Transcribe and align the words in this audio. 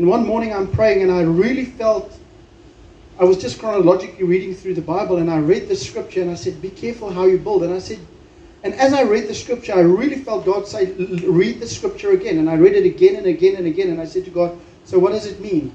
And 0.00 0.08
one 0.08 0.26
morning 0.26 0.54
I'm 0.54 0.66
praying 0.66 1.02
and 1.02 1.12
I 1.12 1.20
really 1.24 1.66
felt, 1.66 2.18
I 3.18 3.24
was 3.24 3.36
just 3.36 3.60
chronologically 3.60 4.24
reading 4.24 4.54
through 4.54 4.72
the 4.72 4.80
Bible 4.80 5.18
and 5.18 5.30
I 5.30 5.40
read 5.40 5.68
the 5.68 5.76
scripture 5.76 6.22
and 6.22 6.30
I 6.30 6.36
said, 6.36 6.62
Be 6.62 6.70
careful 6.70 7.12
how 7.12 7.26
you 7.26 7.36
build. 7.36 7.64
And 7.64 7.74
I 7.74 7.80
said, 7.80 7.98
and 8.64 8.72
as 8.76 8.94
I 8.94 9.02
read 9.02 9.28
the 9.28 9.34
scripture, 9.34 9.74
I 9.74 9.80
really 9.80 10.16
felt 10.16 10.46
God 10.46 10.66
say, 10.66 10.90
Read 10.92 11.60
the 11.60 11.66
scripture 11.66 12.12
again. 12.12 12.38
And 12.38 12.48
I 12.48 12.54
read 12.54 12.76
it 12.76 12.86
again 12.86 13.16
and 13.16 13.26
again 13.26 13.56
and 13.56 13.66
again. 13.66 13.90
And 13.90 14.00
I 14.00 14.06
said 14.06 14.24
to 14.24 14.30
God, 14.30 14.58
So 14.86 14.98
what 14.98 15.12
does 15.12 15.26
it 15.26 15.38
mean? 15.38 15.70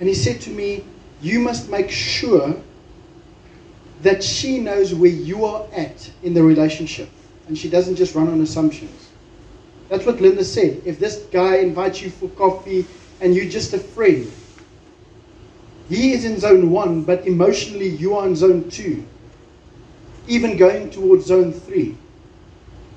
And 0.00 0.08
He 0.08 0.14
said 0.14 0.40
to 0.40 0.50
me, 0.50 0.82
You 1.20 1.40
must 1.40 1.68
make 1.68 1.90
sure 1.90 2.56
that 4.00 4.24
she 4.24 4.58
knows 4.58 4.94
where 4.94 5.10
you 5.10 5.44
are 5.44 5.66
at 5.74 6.10
in 6.22 6.32
the 6.32 6.42
relationship. 6.42 7.10
And 7.46 7.58
she 7.58 7.68
doesn't 7.68 7.96
just 7.96 8.14
run 8.14 8.28
on 8.28 8.40
assumptions. 8.40 9.10
That's 9.90 10.06
what 10.06 10.18
Linda 10.18 10.44
said. 10.44 10.80
If 10.86 10.98
this 10.98 11.16
guy 11.30 11.56
invites 11.56 12.00
you 12.00 12.08
for 12.08 12.30
coffee 12.30 12.86
and 13.20 13.34
you're 13.34 13.48
just 13.48 13.72
a 13.74 13.78
friend, 13.78 14.30
he 15.88 16.12
is 16.12 16.24
in 16.24 16.38
zone 16.38 16.70
one, 16.70 17.02
but 17.02 17.26
emotionally 17.26 17.88
you 17.88 18.16
are 18.16 18.26
in 18.26 18.36
zone 18.36 18.70
two, 18.70 19.04
even 20.26 20.56
going 20.56 20.90
towards 20.90 21.26
zone 21.26 21.52
three. 21.52 21.96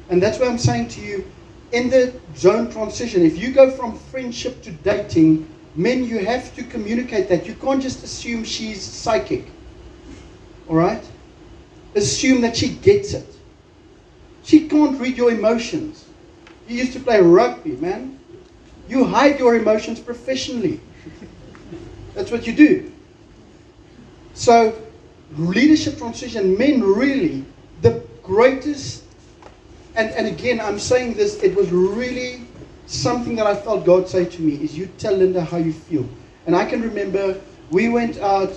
And 0.09 0.21
that's 0.21 0.39
why 0.39 0.47
I'm 0.47 0.57
saying 0.57 0.89
to 0.89 1.01
you, 1.01 1.31
in 1.71 1.89
the 1.89 2.13
zone 2.35 2.69
transition, 2.69 3.25
if 3.25 3.37
you 3.37 3.53
go 3.53 3.71
from 3.71 3.97
friendship 3.97 4.61
to 4.63 4.71
dating, 4.71 5.47
men, 5.75 6.03
you 6.03 6.25
have 6.25 6.53
to 6.55 6.63
communicate 6.63 7.29
that. 7.29 7.45
You 7.45 7.53
can't 7.55 7.81
just 7.81 8.03
assume 8.03 8.43
she's 8.43 8.81
psychic. 8.81 9.47
All 10.67 10.75
right? 10.75 11.03
Assume 11.95 12.41
that 12.41 12.57
she 12.57 12.69
gets 12.69 13.13
it. 13.13 13.27
She 14.43 14.67
can't 14.67 14.99
read 14.99 15.17
your 15.17 15.31
emotions. 15.31 16.05
You 16.67 16.77
used 16.77 16.93
to 16.93 16.99
play 16.99 17.21
rugby, 17.21 17.77
man. 17.77 18.19
You 18.91 19.05
hide 19.05 19.39
your 19.39 19.55
emotions 19.55 20.01
professionally. 20.01 20.81
That's 22.13 22.29
what 22.29 22.45
you 22.45 22.51
do. 22.51 22.91
So, 24.33 24.77
leadership 25.37 25.97
transition, 25.97 26.57
men 26.57 26.83
really, 26.83 27.45
the 27.81 28.03
greatest, 28.21 29.05
and, 29.95 30.09
and 30.11 30.27
again, 30.27 30.59
I'm 30.59 30.77
saying 30.77 31.13
this, 31.13 31.41
it 31.41 31.55
was 31.55 31.69
really 31.69 32.41
something 32.85 33.37
that 33.37 33.47
I 33.47 33.55
felt 33.55 33.85
God 33.85 34.09
say 34.09 34.25
to 34.25 34.41
me 34.41 34.61
is 34.61 34.77
you 34.77 34.87
tell 34.97 35.13
Linda 35.13 35.41
how 35.41 35.55
you 35.55 35.71
feel. 35.71 36.05
And 36.45 36.53
I 36.53 36.65
can 36.65 36.81
remember 36.81 37.39
we 37.69 37.87
went 37.87 38.17
out 38.17 38.51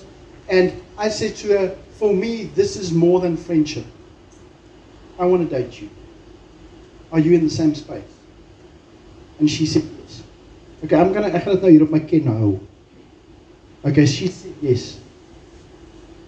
and 0.49 0.83
I 0.99 1.11
said 1.11 1.37
to 1.37 1.59
her, 1.59 1.79
for 1.93 2.13
me, 2.13 2.47
this 2.57 2.75
is 2.75 2.91
more 2.91 3.21
than 3.21 3.37
friendship. 3.37 3.87
I 5.17 5.27
want 5.27 5.49
to 5.49 5.63
date 5.63 5.81
you. 5.81 5.91
Are 7.13 7.21
you 7.21 7.35
in 7.35 7.45
the 7.45 7.51
same 7.51 7.77
space? 7.77 8.03
And 9.39 9.49
she 9.49 9.65
said 9.65 9.85
yes. 10.01 10.24
Okay, 10.85 10.97
I'm 10.97 11.13
gonna 11.15 11.33
ek 11.33 11.47
gaan 11.47 11.57
dit 11.57 11.63
nou 11.65 11.71
hier 11.73 11.83
op 11.87 11.93
my 11.95 12.03
ken 12.05 12.27
hou. 12.29 12.59
Okay, 13.89 14.05
she 14.07 14.29
said 14.29 14.53
yes. 14.61 14.99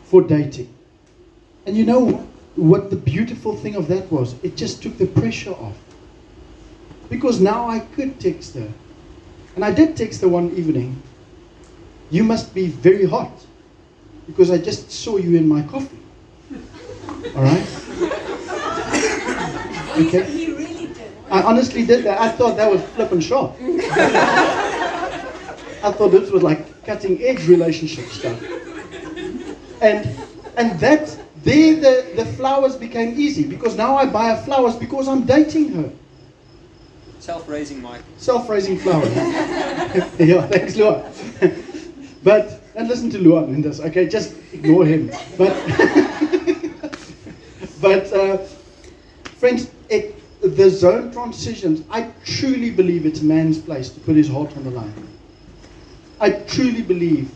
For 0.08 0.22
dating. 0.22 0.70
And 1.66 1.76
you 1.76 1.84
know 1.84 2.24
what 2.54 2.88
the 2.88 2.96
beautiful 2.96 3.56
thing 3.56 3.76
of 3.76 3.88
that 3.88 4.10
was? 4.10 4.34
It 4.42 4.56
just 4.56 4.82
took 4.82 4.96
the 4.96 5.06
pressure 5.06 5.52
off. 5.52 5.76
Because 7.10 7.40
now 7.40 7.68
I 7.68 7.80
could 7.80 8.18
text 8.18 8.54
her. 8.54 8.68
And 9.56 9.64
I 9.64 9.72
did 9.72 9.96
text 9.96 10.22
her 10.22 10.28
one 10.28 10.50
evening. 10.56 11.02
You 12.10 12.24
must 12.24 12.54
be 12.54 12.68
very 12.68 13.04
hot 13.04 13.32
because 14.26 14.50
I 14.50 14.58
just 14.58 14.90
saw 14.90 15.16
you 15.16 15.36
in 15.36 15.46
my 15.46 15.62
coffee. 15.62 16.00
All 17.34 17.42
right? 17.42 17.66
Okay? 19.96 20.45
He 21.36 21.42
really 21.42 21.42
did. 21.42 21.42
I 21.42 21.42
honestly 21.42 21.86
did 21.86 22.04
that. 22.04 22.20
I 22.20 22.28
thought 22.30 22.56
that 22.56 22.70
was 22.70 22.82
flippin' 22.82 23.20
sharp. 23.20 23.54
I 25.82 25.92
thought 25.92 26.08
this 26.08 26.30
was 26.30 26.42
like 26.42 26.84
cutting 26.84 27.22
edge 27.22 27.46
relationship 27.48 28.06
stuff. 28.08 28.42
And 29.80 30.06
and 30.56 30.80
that 30.80 31.18
there 31.44 31.76
the, 31.76 32.12
the 32.16 32.24
flowers 32.24 32.76
became 32.76 33.18
easy 33.18 33.44
because 33.44 33.76
now 33.76 33.96
I 33.96 34.06
buy 34.06 34.34
her 34.34 34.42
flowers 34.42 34.76
because 34.76 35.08
I'm 35.08 35.26
dating 35.26 35.72
her. 35.72 35.90
Self-raising 37.20 37.82
Mike. 37.82 38.02
Self-raising 38.18 38.78
flowers. 38.78 39.14
yeah, 40.18 40.46
thanks, 40.46 40.76
Luan. 40.76 41.02
but 42.22 42.62
and 42.74 42.88
listen 42.88 43.10
to 43.10 43.18
Luan 43.18 43.54
in 43.54 43.62
this, 43.62 43.80
okay? 43.80 44.06
Just 44.06 44.34
ignore 44.52 44.84
him. 44.84 45.10
But 45.38 45.54
but 47.80 48.12
uh, 48.12 48.38
friends, 49.38 49.70
it, 49.88 50.15
the 50.42 50.70
zone 50.70 51.12
transitions. 51.12 51.82
I 51.90 52.12
truly 52.24 52.70
believe 52.70 53.06
it's 53.06 53.20
man's 53.20 53.58
place 53.58 53.90
to 53.90 54.00
put 54.00 54.16
his 54.16 54.28
heart 54.28 54.56
on 54.56 54.64
the 54.64 54.70
line. 54.70 55.08
I 56.20 56.30
truly 56.30 56.82
believe 56.82 57.34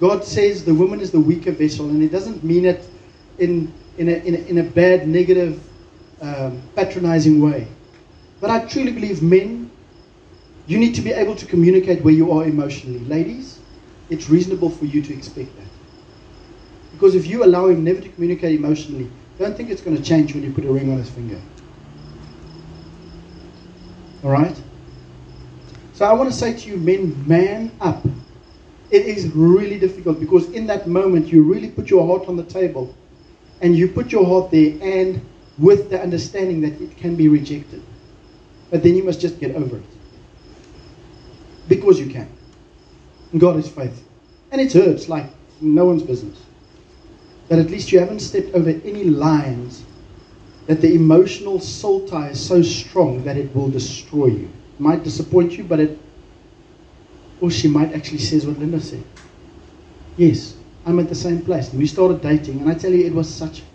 God 0.00 0.24
says 0.24 0.64
the 0.64 0.74
woman 0.74 1.00
is 1.00 1.10
the 1.10 1.20
weaker 1.20 1.52
vessel, 1.52 1.88
and 1.88 2.02
it 2.02 2.10
doesn't 2.10 2.42
mean 2.42 2.64
it 2.64 2.84
in 3.38 3.72
in 3.98 4.08
a 4.08 4.12
in 4.12 4.34
a, 4.34 4.38
in 4.38 4.58
a 4.58 4.62
bad, 4.62 5.08
negative, 5.08 5.62
um, 6.20 6.60
patronizing 6.74 7.40
way. 7.40 7.66
But 8.40 8.50
I 8.50 8.66
truly 8.66 8.92
believe 8.92 9.22
men, 9.22 9.70
you 10.66 10.78
need 10.78 10.94
to 10.96 11.00
be 11.00 11.12
able 11.12 11.36
to 11.36 11.46
communicate 11.46 12.02
where 12.02 12.14
you 12.14 12.32
are 12.32 12.44
emotionally. 12.44 13.00
Ladies, 13.00 13.60
it's 14.10 14.28
reasonable 14.28 14.70
for 14.70 14.84
you 14.84 15.00
to 15.02 15.14
expect 15.14 15.56
that. 15.56 15.66
Because 16.92 17.14
if 17.14 17.26
you 17.26 17.44
allow 17.44 17.68
him 17.68 17.84
never 17.84 18.00
to 18.00 18.08
communicate 18.08 18.58
emotionally, 18.58 19.10
don't 19.38 19.56
think 19.56 19.70
it's 19.70 19.80
going 19.80 19.96
to 19.96 20.02
change 20.02 20.34
when 20.34 20.42
you 20.42 20.52
put 20.52 20.64
a 20.64 20.72
ring 20.72 20.92
on 20.92 20.98
his 20.98 21.10
finger. 21.10 21.40
All 24.24 24.30
right? 24.30 24.60
So 25.92 26.06
I 26.06 26.12
want 26.12 26.30
to 26.30 26.36
say 26.36 26.56
to 26.56 26.68
you, 26.68 26.76
men, 26.78 27.28
man 27.28 27.70
up. 27.80 28.04
It 28.90 29.06
is 29.06 29.28
really 29.34 29.78
difficult 29.78 30.18
because 30.18 30.50
in 30.50 30.66
that 30.66 30.88
moment 30.88 31.28
you 31.28 31.42
really 31.42 31.70
put 31.70 31.90
your 31.90 32.06
heart 32.06 32.28
on 32.28 32.36
the 32.36 32.44
table 32.44 32.94
and 33.60 33.76
you 33.76 33.88
put 33.88 34.12
your 34.12 34.24
heart 34.24 34.50
there 34.50 34.76
and 34.80 35.24
with 35.58 35.90
the 35.90 36.00
understanding 36.00 36.60
that 36.62 36.80
it 36.80 36.96
can 36.96 37.14
be 37.16 37.28
rejected. 37.28 37.82
But 38.70 38.82
then 38.82 38.96
you 38.96 39.04
must 39.04 39.20
just 39.20 39.38
get 39.38 39.54
over 39.54 39.76
it. 39.76 39.84
Because 41.68 42.00
you 42.00 42.06
can. 42.06 42.28
God 43.38 43.56
is 43.56 43.68
faithful. 43.68 44.04
And 44.50 44.60
it 44.60 44.72
hurts 44.72 45.08
like 45.08 45.26
no 45.60 45.84
one's 45.84 46.02
business. 46.02 46.38
But 47.48 47.58
at 47.58 47.70
least 47.70 47.92
you 47.92 47.98
haven't 47.98 48.20
stepped 48.20 48.54
over 48.54 48.70
any 48.70 49.04
lines 49.04 49.84
that 50.66 50.80
the 50.80 50.94
emotional 50.94 51.60
soul 51.60 52.06
tie 52.08 52.30
is 52.30 52.44
so 52.44 52.62
strong 52.62 53.24
that 53.24 53.36
it 53.36 53.54
will 53.54 53.68
destroy 53.68 54.26
you. 54.26 54.50
It 54.74 54.80
might 54.80 55.04
disappoint 55.04 55.52
you, 55.52 55.64
but 55.64 55.80
it 55.80 55.98
or 57.40 57.50
she 57.50 57.68
might 57.68 57.92
actually 57.92 58.18
says 58.18 58.46
what 58.46 58.58
Linda 58.58 58.80
said. 58.80 59.04
Yes, 60.16 60.56
I'm 60.86 60.98
at 60.98 61.08
the 61.08 61.14
same 61.14 61.42
place. 61.42 61.70
And 61.70 61.78
we 61.78 61.86
started 61.86 62.22
dating, 62.22 62.60
and 62.60 62.70
I 62.70 62.74
tell 62.74 62.92
you, 62.92 63.04
it 63.04 63.12
was 63.12 63.32
such 63.32 63.60
fun. 63.60 63.70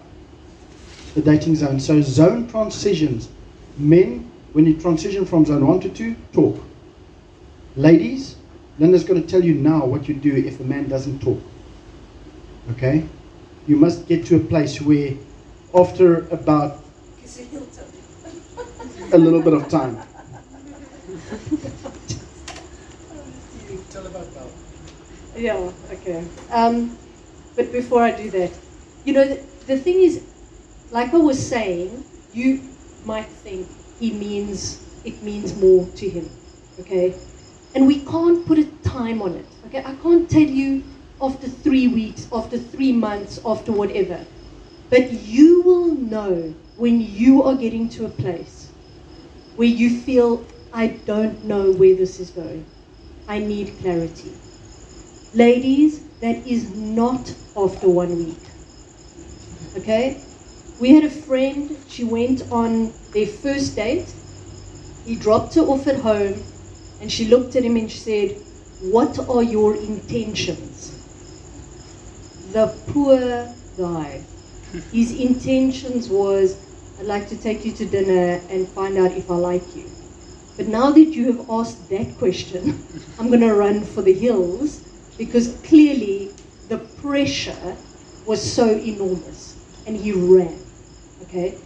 The 1.16 1.22
dating 1.22 1.56
zone. 1.56 1.80
So 1.80 2.02
zone 2.02 2.48
transitions. 2.48 3.30
Men, 3.78 4.32
when 4.54 4.66
you 4.66 4.80
transition 4.80 5.26
from 5.26 5.46
zone 5.46 5.68
one 5.68 5.80
to 5.82 5.90
two, 5.90 6.16
talk. 6.34 6.64
Ladies, 7.76 8.36
Linda's 8.80 9.04
going 9.04 9.22
to 9.22 9.28
tell 9.28 9.44
you 9.44 9.54
now 9.54 9.86
what 9.86 10.08
you 10.08 10.16
do 10.16 10.36
if 10.36 10.60
a 10.60 10.64
man 10.64 10.88
doesn't 10.88 11.22
talk. 11.22 11.42
Okay? 12.72 13.06
You 13.68 13.76
must 13.76 14.08
get 14.08 14.26
to 14.28 14.38
a 14.38 14.40
place 14.40 14.82
where, 14.82 15.14
after 15.74 16.28
about 16.30 16.84
a 19.12 19.18
little 19.18 19.42
bit 19.42 19.54
of 19.54 19.68
time. 19.70 19.98
Yeah, 25.36 25.72
okay. 25.92 26.28
Um, 26.52 26.98
but 27.56 27.72
before 27.72 28.04
I 28.04 28.12
do 28.12 28.30
that, 28.32 28.52
you 29.06 29.14
know, 29.14 29.26
the, 29.26 29.42
the 29.68 29.78
thing 29.78 30.02
is, 30.02 30.24
like 30.92 31.14
I 31.14 31.18
was 31.18 31.40
saying, 31.40 32.04
you 32.34 32.62
might 33.06 33.28
think 33.28 33.68
he 34.00 34.12
means, 34.12 34.84
it 35.06 35.22
means 35.24 35.56
more 35.56 35.86
to 35.96 36.10
him, 36.10 36.30
okay? 36.80 37.16
And 37.74 37.88
we 37.88 38.04
can't 38.06 38.46
put 38.46 38.58
a 38.58 38.66
time 38.84 39.22
on 39.22 39.36
it, 39.36 39.46
okay? 39.68 39.84
I 39.86 39.96
can't 39.96 40.30
tell 40.30 40.42
you 40.42 40.84
after 41.22 41.48
three 41.48 41.88
weeks, 41.88 42.28
after 42.34 42.58
three 42.58 42.92
months, 42.92 43.40
after 43.46 43.72
whatever. 43.72 44.26
But 44.90 45.12
you 45.12 45.62
will 45.62 45.94
know 45.94 46.54
when 46.78 47.02
you 47.02 47.44
are 47.44 47.56
getting 47.56 47.90
to 47.90 48.06
a 48.06 48.10
place 48.10 48.70
where 49.56 49.68
you 49.68 50.02
feel, 50.02 50.46
I 50.74 50.88
don't 50.88 51.44
know 51.46 51.72
where 51.72 51.96
this 51.96 52.20
is 52.20 52.30
going. 52.30 52.66
I 53.28 53.40
need 53.40 53.78
clarity. 53.82 54.34
Ladies, 55.34 56.02
that 56.22 56.48
is 56.48 56.70
not 56.70 57.36
after 57.56 57.88
one 57.88 58.18
week. 58.26 58.42
Okay? 59.78 60.24
We 60.80 60.96
had 60.96 61.04
a 61.04 61.10
friend, 61.10 61.78
she 61.88 62.04
went 62.04 62.50
on 62.52 62.94
their 63.12 63.28
first 63.28 63.76
date. 63.76 64.12
He 65.06 65.16
dropped 65.16 65.56
her 65.56 65.62
off 65.62 65.88
at 65.88 66.00
home 66.00 66.42
and 67.02 67.12
she 67.12 67.26
looked 67.26 67.56
at 67.56 67.64
him 67.64 67.76
and 67.76 67.92
she 67.92 67.98
said, 67.98 68.32
What 68.82 69.20
are 69.30 69.44
your 69.44 69.76
intentions? 69.76 70.96
The 72.54 72.68
poor 72.88 73.54
guy. 73.78 74.24
His 74.92 75.12
intentions 75.12 76.10
was, 76.10 76.58
I'd 77.00 77.06
like 77.06 77.28
to 77.30 77.38
take 77.38 77.66
you 77.66 77.72
to 77.74 77.86
dinner 77.86 78.42
and 78.50 78.68
find 78.70 78.98
out 78.98 79.12
if 79.14 79.30
I 79.32 79.36
like 79.36 79.76
you. 79.76 79.90
But 80.58 80.68
now 80.68 80.92
that 80.92 81.00
you 81.00 81.32
have 81.32 81.50
asked 81.50 81.90
that 81.90 82.18
question, 82.18 82.86
I'm 83.18 83.30
going 83.30 83.40
to 83.42 83.54
run 83.54 83.84
for 83.84 84.02
the 84.02 84.14
hills 84.14 84.82
because 85.18 85.56
clearly 85.64 86.32
the 86.68 86.78
pressure 86.78 87.78
was 88.26 88.42
so 88.42 88.70
enormous 88.70 89.56
and 89.88 89.98
he 89.98 90.12
ran. 90.12 90.60
Okay? 91.24 91.58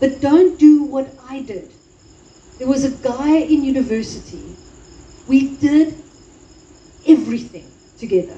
But 0.00 0.20
don't 0.20 0.58
do 0.58 0.82
what 0.84 1.12
I 1.28 1.40
did. 1.42 1.72
There 2.58 2.68
was 2.68 2.84
a 2.84 2.90
guy 2.90 3.36
in 3.36 3.64
university. 3.64 4.56
We 5.26 5.56
did 5.56 6.02
everything 7.06 7.70
together. 7.98 8.36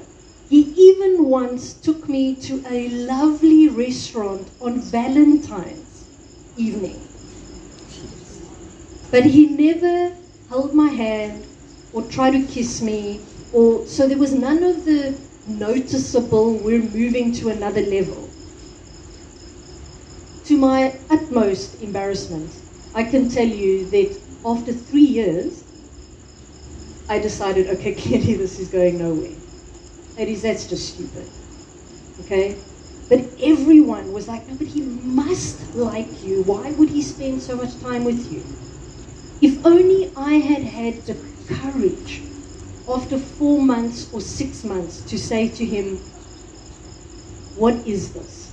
He 0.51 0.63
even 0.75 1.29
once 1.29 1.71
took 1.71 2.09
me 2.09 2.35
to 2.47 2.61
a 2.69 2.89
lovely 2.89 3.69
restaurant 3.69 4.49
on 4.59 4.81
Valentine's 4.81 6.03
evening. 6.57 6.99
But 9.09 9.23
he 9.23 9.45
never 9.45 10.13
held 10.49 10.73
my 10.73 10.89
hand 10.89 11.47
or 11.93 12.01
tried 12.03 12.31
to 12.31 12.45
kiss 12.47 12.81
me 12.81 13.21
or 13.53 13.87
so 13.87 14.09
there 14.09 14.17
was 14.17 14.33
none 14.33 14.61
of 14.61 14.83
the 14.83 15.17
noticeable 15.47 16.55
we're 16.55 16.83
moving 16.83 17.31
to 17.39 17.47
another 17.47 17.83
level. 17.83 18.29
To 20.47 20.57
my 20.57 20.99
utmost 21.09 21.81
embarrassment, 21.81 22.51
I 22.93 23.05
can 23.05 23.29
tell 23.29 23.47
you 23.47 23.89
that 23.91 24.19
after 24.45 24.73
three 24.73 25.11
years, 25.19 25.63
I 27.07 27.19
decided, 27.19 27.69
okay, 27.69 27.93
clearly 28.03 28.33
this 28.33 28.59
is 28.59 28.67
going 28.67 28.99
nowhere. 28.99 29.40
Ladies, 30.21 30.43
that's 30.43 30.67
just 30.67 30.93
stupid. 30.93 31.27
Okay? 32.19 32.55
But 33.09 33.21
everyone 33.41 34.13
was 34.13 34.27
like, 34.27 34.47
no, 34.47 34.53
but 34.53 34.67
he 34.67 34.81
must 34.81 35.73
like 35.73 36.23
you. 36.23 36.43
Why 36.43 36.69
would 36.73 36.89
he 36.89 37.01
spend 37.01 37.41
so 37.41 37.55
much 37.55 37.75
time 37.81 38.03
with 38.03 38.31
you? 38.31 38.43
If 39.41 39.65
only 39.65 40.11
I 40.15 40.33
had 40.33 40.61
had 40.61 41.01
the 41.07 41.17
courage 41.47 42.21
after 42.87 43.17
four 43.17 43.63
months 43.63 44.13
or 44.13 44.21
six 44.21 44.63
months 44.63 45.01
to 45.09 45.17
say 45.17 45.49
to 45.49 45.65
him, 45.65 45.97
What 47.57 47.73
is 47.87 48.13
this? 48.13 48.51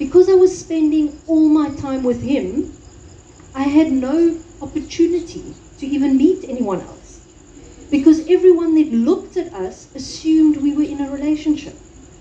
Because 0.00 0.28
I 0.28 0.34
was 0.34 0.58
spending 0.58 1.20
all 1.28 1.48
my 1.48 1.70
time 1.76 2.02
with 2.02 2.24
him, 2.24 2.76
I 3.54 3.62
had 3.62 3.92
no 3.92 4.36
opportunity 4.60 5.54
to 5.78 5.86
even 5.86 6.16
meet 6.16 6.42
anyone 6.48 6.80
else. 6.80 7.01
Because 7.92 8.26
everyone 8.26 8.74
that 8.76 8.90
looked 8.90 9.36
at 9.36 9.52
us 9.52 9.86
assumed 9.94 10.56
we 10.56 10.74
were 10.74 10.82
in 10.82 11.02
a 11.02 11.10
relationship 11.10 11.76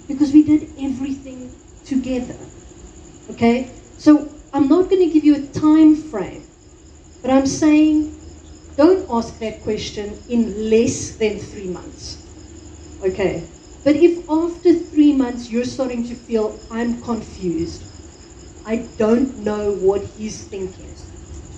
because 0.06 0.34
we 0.34 0.44
did 0.44 0.64
everything 0.78 1.50
together. 1.86 2.36
Okay? 3.30 3.72
So 3.98 4.28
I'm 4.54 4.68
not 4.68 4.90
going 4.90 5.08
to 5.08 5.14
give 5.14 5.24
you 5.24 5.36
a 5.36 5.48
time 5.48 5.96
frame, 5.96 6.44
but 7.22 7.32
I'm 7.32 7.46
saying 7.48 8.20
don't 8.76 9.10
ask 9.10 9.40
that 9.40 9.64
question 9.64 10.22
in 10.28 10.70
less 10.70 11.16
than 11.16 11.40
three 11.40 11.68
months. 11.68 12.18
Okay? 13.02 13.48
But 13.86 13.96
if 13.96 14.30
after 14.30 14.74
three 14.74 15.14
months 15.14 15.50
you're 15.50 15.64
starting 15.64 16.04
to 16.10 16.16
feel, 16.16 16.60
I'm 16.70 17.02
confused, 17.02 17.82
I 18.66 18.90
don't 18.98 19.38
know 19.38 19.72
what 19.72 20.04
he's 20.04 20.44
thinking, 20.44 20.94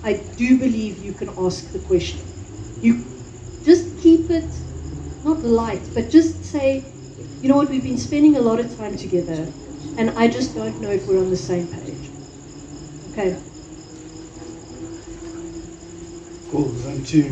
I 0.03 0.13
do 0.37 0.59
believe 0.59 1.03
you 1.03 1.13
can 1.13 1.29
ask 1.35 1.71
the 1.71 1.79
question. 1.79 2.21
You 2.79 3.12
keep 4.03 4.29
it 4.29 4.43
not 5.23 5.41
light, 5.45 5.81
but 5.93 6.09
just 6.09 6.43
say, 6.43 6.83
you 7.41 7.47
know 7.47 7.55
what, 7.55 7.69
we've 7.69 7.83
been 7.83 7.97
spending 7.97 8.35
a 8.35 8.41
lot 8.41 8.59
of 8.59 8.75
time 8.77 8.97
together, 8.97 9.47
and 9.97 10.09
I 10.11 10.27
just 10.27 10.53
don't 10.53 10.81
know 10.81 10.89
if 10.89 11.07
we're 11.07 11.19
on 11.19 11.29
the 11.29 11.37
same 11.37 11.67
page. 11.67 12.09
Okay. 13.11 13.37
Cool. 16.51 16.69
Zone 16.79 17.03
two. 17.05 17.29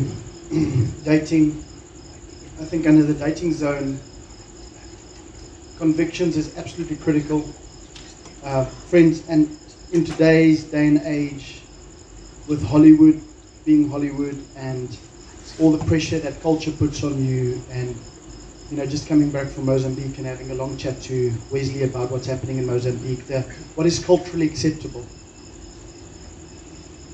dating. 1.04 1.62
I 2.60 2.64
think 2.64 2.86
under 2.86 3.02
the 3.02 3.14
dating 3.14 3.52
zone, 3.52 4.00
convictions 5.76 6.38
is 6.38 6.56
absolutely 6.56 6.96
critical. 6.96 7.44
Uh, 8.42 8.64
friends, 8.64 9.22
and 9.28 9.58
in 9.92 10.06
today's 10.06 10.64
day 10.64 10.86
and 10.88 11.02
age, 11.04 11.60
with 12.48 12.64
Hollywood 12.66 13.20
being 13.66 13.90
Hollywood 13.90 14.42
and 14.56 14.88
all 15.60 15.72
the 15.72 15.84
pressure 15.86 16.18
that 16.18 16.40
culture 16.42 16.72
puts 16.72 17.02
on 17.04 17.24
you, 17.24 17.62
and 17.70 17.94
you 18.70 18.76
know, 18.76 18.86
just 18.86 19.06
coming 19.06 19.30
back 19.30 19.48
from 19.48 19.66
Mozambique 19.66 20.18
and 20.18 20.26
having 20.26 20.50
a 20.50 20.54
long 20.54 20.76
chat 20.76 21.00
to 21.02 21.32
Wesley 21.50 21.82
about 21.82 22.10
what's 22.10 22.26
happening 22.26 22.58
in 22.58 22.66
Mozambique, 22.66 23.26
the, 23.26 23.42
what 23.74 23.86
is 23.86 24.02
culturally 24.02 24.46
acceptable 24.46 25.06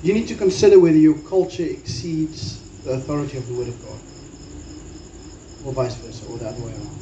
you 0.02 0.14
need 0.14 0.28
to 0.28 0.34
consider 0.36 0.78
whether 0.78 0.96
your 0.96 1.18
culture 1.28 1.64
exceeds 1.64 2.60
the 2.84 2.92
authority 2.92 3.36
of 3.36 3.48
the 3.48 3.54
Word 3.54 3.68
of 3.68 3.82
God, 3.82 3.98
or 5.66 5.72
vice 5.72 5.96
versa, 5.96 6.24
or 6.26 6.38
the 6.38 6.46
other 6.46 6.60
way 6.60 6.70
around. 6.70 6.98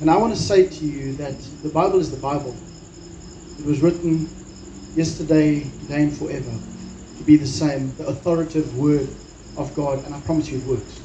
And 0.00 0.10
I 0.10 0.16
want 0.16 0.32
to 0.32 0.40
say 0.40 0.68
to 0.68 0.84
you 0.84 1.14
that 1.14 1.36
the 1.64 1.70
Bible 1.70 1.98
is 1.98 2.12
the 2.12 2.18
Bible. 2.18 2.54
It 3.58 3.66
was 3.66 3.80
written 3.80 4.28
yesterday, 4.94 5.62
today, 5.80 6.02
and 6.04 6.16
forever 6.16 6.52
to 7.18 7.24
be 7.24 7.36
the 7.36 7.46
same, 7.46 7.96
the 7.96 8.06
authoritative 8.06 8.76
Word 8.78 9.08
of 9.58 9.74
God, 9.74 10.04
and 10.04 10.14
I 10.14 10.20
promise 10.20 10.48
you 10.48 10.58
it 10.58 10.64
works. 10.64 11.00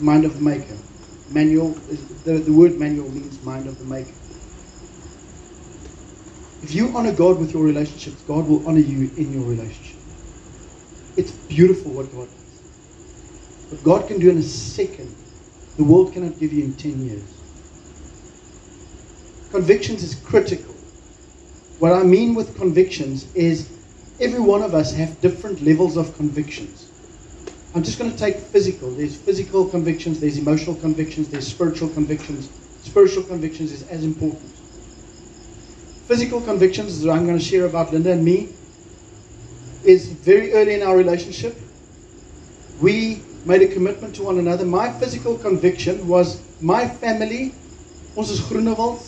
Mind 0.00 0.24
of 0.24 0.34
the 0.34 0.40
Maker. 0.40 0.76
Manual, 1.30 1.70
the, 2.24 2.38
the 2.38 2.52
word 2.52 2.78
manual 2.78 3.08
means 3.10 3.42
mind 3.44 3.66
of 3.66 3.78
the 3.78 3.84
Maker. 3.84 4.12
If 6.62 6.74
you 6.74 6.94
honor 6.96 7.12
God 7.12 7.38
with 7.38 7.54
your 7.54 7.62
relationships, 7.62 8.20
God 8.22 8.46
will 8.46 8.66
honor 8.68 8.80
you 8.80 9.10
in 9.16 9.32
your 9.32 9.48
relationship. 9.48 9.96
It's 11.16 11.30
beautiful 11.30 11.92
what 11.92 12.12
God 12.12 12.28
does. 12.28 13.70
What 13.70 13.84
God 13.84 14.08
can 14.08 14.18
do 14.18 14.30
in 14.30 14.38
a 14.38 14.42
second, 14.42 15.14
the 15.76 15.84
world 15.84 16.12
cannot 16.12 16.38
give 16.38 16.52
you 16.52 16.64
in 16.64 16.74
10 16.74 17.06
years. 17.06 17.40
Convictions 19.50 20.02
is 20.02 20.14
critical. 20.16 20.74
What 21.78 21.92
I 21.92 22.02
mean 22.02 22.34
with 22.34 22.56
convictions 22.56 23.32
is 23.34 23.70
every 24.20 24.40
one 24.40 24.62
of 24.62 24.74
us 24.74 24.92
have 24.94 25.20
different 25.20 25.62
levels 25.62 25.96
of 25.96 26.14
convictions. 26.16 26.89
I'm 27.74 27.82
just 27.82 27.98
going 27.98 28.10
to 28.10 28.18
take 28.18 28.36
physical. 28.36 28.90
There's 28.90 29.16
physical 29.16 29.66
convictions, 29.68 30.20
there's 30.20 30.38
emotional 30.38 30.76
convictions, 30.76 31.28
there's 31.28 31.46
spiritual 31.46 31.88
convictions. 31.88 32.48
Spiritual 32.82 33.24
convictions 33.24 33.72
is 33.72 33.82
as 33.88 34.04
important 34.04 34.50
physical 36.10 36.40
convictions 36.40 37.00
that 37.00 37.08
I'm 37.12 37.24
going 37.24 37.38
to 37.38 37.44
share 37.44 37.66
about 37.66 37.92
Linda 37.92 38.10
and 38.10 38.24
me 38.24 38.48
is 39.84 40.08
very 40.08 40.52
early 40.54 40.74
in 40.74 40.82
our 40.82 40.96
relationship. 40.96 41.56
We 42.80 43.22
made 43.44 43.62
a 43.62 43.68
commitment 43.68 44.16
to 44.16 44.24
one 44.24 44.40
another. 44.40 44.64
My 44.64 44.90
physical 44.98 45.38
conviction 45.38 46.08
was 46.08 46.42
my 46.60 46.88
family, 46.88 47.54
ons 48.16 48.28
is 48.28 48.40
Groenewald, 48.40 48.98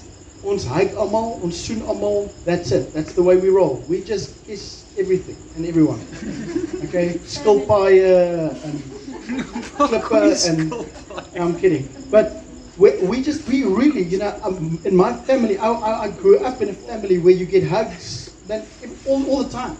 ons 0.46 0.64
hike 0.64 0.92
almal, 0.92 1.42
ons 1.42 1.56
soen 1.56 2.30
that's 2.44 2.70
it. 2.70 2.94
That's 2.94 3.14
the 3.14 3.22
way 3.24 3.36
we 3.36 3.48
roll. 3.48 3.84
We 3.88 4.04
just 4.04 4.46
kiss 4.46 4.81
everything 4.98 5.36
and 5.56 5.66
everyone. 5.66 6.00
Okay? 6.82 7.14
Skilpaaie 7.24 8.50
and 8.64 8.78
klippe 9.78 10.48
and 10.48 11.42
I'm 11.42 11.58
kidding. 11.58 11.88
But 12.10 12.42
we, 12.76 12.98
we 12.98 13.22
just, 13.22 13.46
we 13.48 13.64
really, 13.64 14.02
you 14.02 14.18
know, 14.18 14.38
um, 14.42 14.80
in 14.84 14.96
my 14.96 15.12
family, 15.12 15.56
I, 15.58 15.70
I, 15.70 16.02
I, 16.02 16.10
grew 16.10 16.40
up 16.40 16.60
in 16.60 16.70
a 16.70 16.72
family 16.74 17.18
where 17.18 17.32
you 17.32 17.46
get 17.46 17.64
hugs 17.64 18.34
then, 18.46 18.66
all, 19.06 19.24
all 19.30 19.44
the 19.44 19.50
time. 19.50 19.76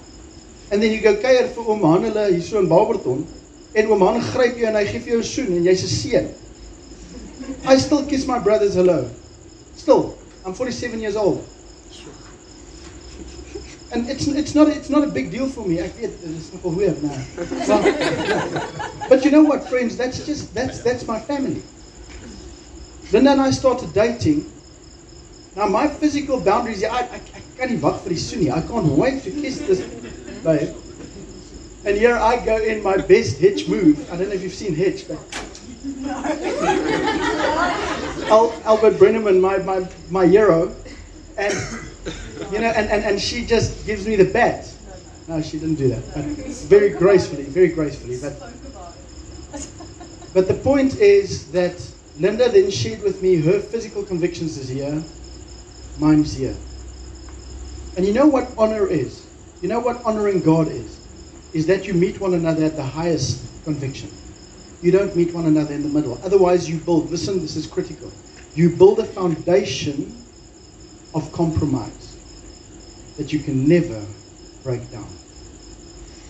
And 0.71 0.83
then 0.83 0.93
you 0.93 1.01
go 1.01 1.15
kuier 1.17 1.49
vir 1.53 1.67
oom 1.69 1.83
Hanele 1.85 2.31
hier 2.31 2.41
so 2.41 2.61
in 2.61 2.69
Barberton 2.69 3.27
en 3.75 3.91
oom 3.91 4.01
Han 4.07 4.21
gryp 4.33 4.57
jou 4.57 4.69
en 4.71 4.79
hy 4.79 4.87
gee 4.89 5.03
vir 5.05 5.13
jou 5.13 5.21
'n 5.21 5.29
soen 5.29 5.57
en 5.59 5.67
jy's 5.67 5.83
'n 5.85 5.93
seun. 5.93 6.29
I 7.67 7.77
still 7.77 8.07
kiss 8.07 8.27
my 8.27 8.39
brothers 8.39 8.75
hello. 8.75 9.11
Still, 9.77 10.17
I'm 10.47 10.55
47 10.55 11.01
years 11.01 11.17
old. 11.17 11.45
And 13.93 14.09
it's 14.09 14.27
it's 14.27 14.55
not 14.55 14.69
it's 14.69 14.89
not 14.89 15.05
a 15.05 15.07
big 15.07 15.31
deal 15.31 15.49
for 15.49 15.67
me. 15.67 15.79
Ek 15.79 15.93
weet 16.01 16.21
dit 16.21 16.31
is 16.31 16.49
nogal 16.55 16.73
weird 16.73 17.03
now. 17.03 17.13
But 19.09 19.25
you 19.25 19.31
know 19.31 19.43
what 19.43 19.69
friends, 19.69 19.97
that's 19.97 20.25
just 20.25 20.55
that's 20.55 20.81
that's 20.81 21.07
my 21.07 21.21
family. 21.21 21.63
Linda 23.13 23.33
and 23.33 23.41
I 23.43 23.51
started 23.51 23.93
dating. 23.93 24.51
Now 25.55 25.67
my 25.67 25.89
physical 25.89 26.41
boundaries, 26.41 26.83
I, 26.83 26.89
I, 26.89 27.21
I 27.37 27.41
can't 27.59 27.83
wag 27.83 28.01
for 28.01 28.09
soenie. 28.17 28.51
I 28.51 28.63
can't 28.63 28.87
wait 28.97 29.23
to 29.25 29.31
kiss 29.31 29.59
this 29.59 29.81
babe. 30.43 30.75
And 31.85 31.97
here 31.97 32.17
I 32.17 32.43
go 32.43 32.57
in 32.57 32.83
my 32.83 32.97
best 32.97 33.37
hitch 33.39 33.69
move. 33.69 34.09
I 34.11 34.17
don't 34.17 34.29
know 34.29 34.35
if 34.35 34.43
you've 34.43 34.55
seen 34.55 34.75
Hitch, 34.75 35.09
but 35.09 35.19
Al, 38.31 38.55
Albert 38.65 38.95
Brennaman, 38.99 39.41
my, 39.41 39.59
my, 39.59 39.89
my 40.09 40.27
hero, 40.27 40.75
and 41.37 41.53
you 42.51 42.61
know, 42.61 42.69
and, 42.69 42.91
and, 42.91 43.05
and 43.05 43.21
she 43.21 43.45
just 43.45 43.87
gives 43.87 44.07
me 44.07 44.17
the 44.17 44.25
bat. 44.25 44.73
No, 45.29 45.41
she 45.41 45.59
didn't 45.59 45.77
do 45.77 45.89
that. 45.89 46.03
But 46.15 46.25
very 46.69 46.91
gracefully, 46.91 47.45
very 47.45 47.69
gracefully. 47.69 48.19
But, 48.21 48.39
but 50.35 50.49
the 50.49 50.55
point 50.55 50.97
is 50.97 51.51
that 51.53 51.75
Linda 52.19 52.49
then 52.49 52.71
shared 52.71 53.03
with 53.03 53.23
me 53.23 53.37
her 53.37 53.61
physical 53.61 54.03
convictions 54.03 54.59
is 54.59 54.69
here, 54.69 55.03
mine's 55.99 56.35
here. 56.35 56.57
And 57.97 58.07
you 58.07 58.13
know 58.13 58.27
what 58.27 58.49
honor 58.57 58.87
is? 58.87 59.27
You 59.61 59.69
know 59.69 59.81
what 59.81 60.05
honoring 60.05 60.41
God 60.41 60.69
is? 60.69 61.03
is 61.53 61.67
that 61.67 61.87
you 61.87 61.95
meet 61.95 62.21
one 62.21 62.35
another 62.35 62.65
at 62.65 62.77
the 62.77 62.83
highest 62.83 63.45
conviction. 63.65 64.11
You 64.81 64.91
don't 64.91 65.15
meet 65.15 65.33
one 65.33 65.47
another 65.47 65.75
in 65.75 65.83
the 65.83 65.89
middle. 65.89 66.19
Otherwise, 66.25 66.69
you 66.69 66.79
build, 66.79 67.11
listen, 67.11 67.41
this 67.41 67.57
is 67.57 67.67
critical. 67.67 68.11
You 68.55 68.71
build 68.71 68.99
a 68.99 69.05
foundation 69.05 70.17
of 71.15 71.31
compromise 71.33 72.02
that 73.17 73.33
you 73.33 73.39
can 73.39 73.69
never 73.69 74.05
break 74.63 74.91
down. 74.91 75.09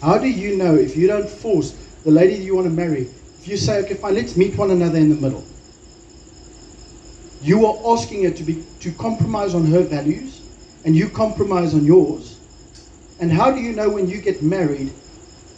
How 0.01 0.19
do 0.19 0.29
you 0.29 0.57
know 0.57 0.75
if 0.75 0.97
you 0.97 1.07
don't 1.07 1.29
force 1.29 1.73
the 2.05 2.11
lady 2.11 2.35
you 2.35 2.55
want 2.57 2.67
to 2.67 2.73
marry, 2.73 3.03
if 3.03 3.47
you 3.47 3.57
say, 3.57 3.79
okay, 3.85 3.95
fine, 3.95 4.15
let's 4.15 4.37
meet 4.37 4.57
one 4.57 4.71
another 4.71 4.99
in 4.99 5.09
the 5.09 5.15
middle, 5.15 5.45
you 7.43 7.67
are 7.67 7.93
asking 7.93 8.25
her 8.25 8.31
to, 8.31 8.43
be, 8.43 8.65
to 8.81 8.93
compromise 8.93 9.55
on 9.55 9.67
her 9.67 9.83
values 9.83 10.41
and 10.85 10.97
you 10.97 11.09
compromise 11.09 11.75
on 11.75 11.85
yours. 11.85 12.39
And 13.21 13.33
how 13.33 13.51
do 13.51 13.61
you 13.61 13.73
know 13.73 13.89
when 13.89 14.09
you 14.09 14.21
get 14.21 14.43
married, 14.43 14.93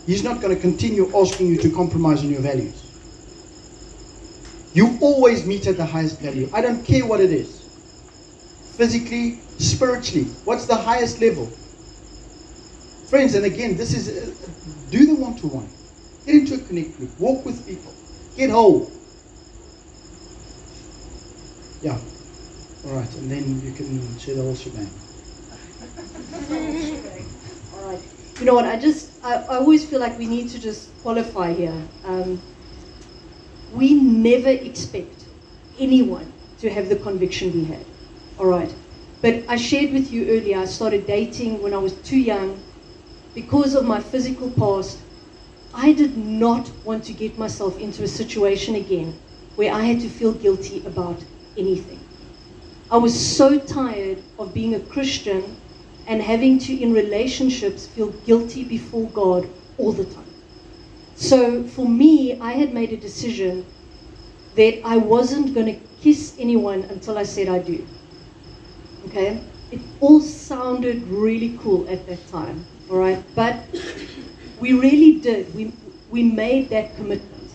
he's 0.07 0.23
not 0.23 0.41
going 0.41 0.55
to 0.55 0.61
continue 0.61 1.11
asking 1.17 1.49
you 1.49 1.57
to 1.59 1.71
compromise 1.71 2.23
on 2.23 2.31
your 2.31 2.41
values? 2.41 2.81
You 4.75 4.99
always 5.01 5.47
meet 5.47 5.67
at 5.67 5.77
the 5.77 5.87
highest 5.87 6.21
value. 6.21 6.51
I 6.53 6.61
don't 6.61 6.85
care 6.85 7.07
what 7.07 7.21
it 7.21 7.31
is. 7.31 7.61
Physically, 8.77 9.39
spiritually, 9.59 10.25
what's 10.45 10.67
the 10.67 10.77
highest 10.77 11.21
level? 11.21 11.47
Friends, 13.09 13.35
and 13.35 13.45
again, 13.45 13.77
this 13.77 13.95
is 13.95 14.09
uh, 14.09 14.35
do 14.91 15.07
the 15.07 15.15
one 15.15 15.37
to 15.37 15.47
one. 15.47 15.69
Get 16.27 16.37
into 16.37 16.55
a 16.55 16.59
connect 16.59 16.97
group. 16.97 17.11
Walk 17.21 17.45
with 17.45 17.67
people. 17.67 17.93
Get 18.37 18.51
whole. 18.51 18.91
Yeah. 21.83 21.99
All 22.87 22.93
right, 22.93 23.15
and 23.17 23.31
then 23.31 23.61
you 23.63 23.73
can 23.73 24.19
share 24.19 24.35
the 24.35 24.43
whole 24.43 24.55
shebang. 24.55 24.91
All 27.75 27.91
right. 27.91 28.03
You 28.41 28.47
know 28.47 28.55
what? 28.55 28.65
I 28.65 28.77
just, 28.79 29.11
I, 29.23 29.35
I 29.35 29.57
always 29.59 29.89
feel 29.89 30.01
like 30.01 30.19
we 30.19 30.27
need 30.27 30.49
to 30.51 30.59
just 30.59 30.91
qualify 31.03 31.53
here. 31.53 31.81
Um, 32.05 32.41
we 33.73 33.95
never 33.95 34.49
expect 34.49 35.25
anyone 35.79 36.33
to 36.59 36.71
have 36.71 36.89
the 36.89 36.97
conviction 36.97 37.53
we 37.53 37.65
had. 37.65 37.85
All 38.39 38.47
right. 38.47 38.75
But 39.25 39.43
I 39.49 39.57
shared 39.57 39.95
with 39.95 40.13
you 40.13 40.29
earlier, 40.29 40.59
I 40.59 40.67
started 40.67 41.07
dating 41.07 41.63
when 41.63 41.73
I 41.73 41.79
was 41.79 41.95
too 42.03 42.19
young. 42.19 42.61
Because 43.35 43.75
of 43.75 43.87
my 43.87 43.99
physical 43.99 44.51
past, 44.51 44.99
I 45.73 45.95
did 45.95 46.19
not 46.19 46.71
want 46.85 47.05
to 47.05 47.15
get 47.15 47.39
myself 47.39 47.79
into 47.79 48.03
a 48.03 48.07
situation 48.07 48.75
again 48.75 49.19
where 49.57 49.73
I 49.73 49.81
had 49.81 50.01
to 50.01 50.11
feel 50.11 50.35
guilty 50.35 50.85
about 50.85 51.25
anything. 51.57 52.01
I 52.91 52.99
was 52.99 53.19
so 53.19 53.59
tired 53.59 54.23
of 54.39 54.53
being 54.53 54.75
a 54.75 54.81
Christian 54.81 55.57
and 56.07 56.21
having 56.21 56.59
to, 56.59 56.79
in 56.79 56.93
relationships, 56.93 57.87
feel 57.87 58.09
guilty 58.27 58.63
before 58.63 59.09
God 59.09 59.49
all 59.79 59.93
the 59.93 60.05
time. 60.05 60.35
So 61.17 61.65
for 61.65 61.89
me, 61.89 62.39
I 62.41 62.53
had 62.53 62.75
made 62.75 62.93
a 62.93 62.99
decision 62.99 63.65
that 64.57 64.83
I 64.85 64.99
wasn't 64.99 65.55
going 65.55 65.75
to 65.75 65.81
kiss 66.03 66.37
anyone 66.39 66.83
until 66.91 67.17
I 67.17 67.23
said 67.23 67.49
I 67.49 67.61
do. 67.61 67.87
Okay? 69.07 69.41
It 69.71 69.81
all 70.01 70.21
sounded 70.21 71.03
really 71.09 71.59
cool 71.63 71.89
at 71.89 72.07
that 72.07 72.27
time, 72.31 72.65
all 72.91 72.99
right? 72.99 73.23
But 73.35 73.65
we 74.61 74.73
really 74.73 75.21
did. 75.21 75.55
We, 75.55 75.73
we 76.11 76.23
made 76.23 76.71
that 76.71 76.97
commitment. 76.97 77.51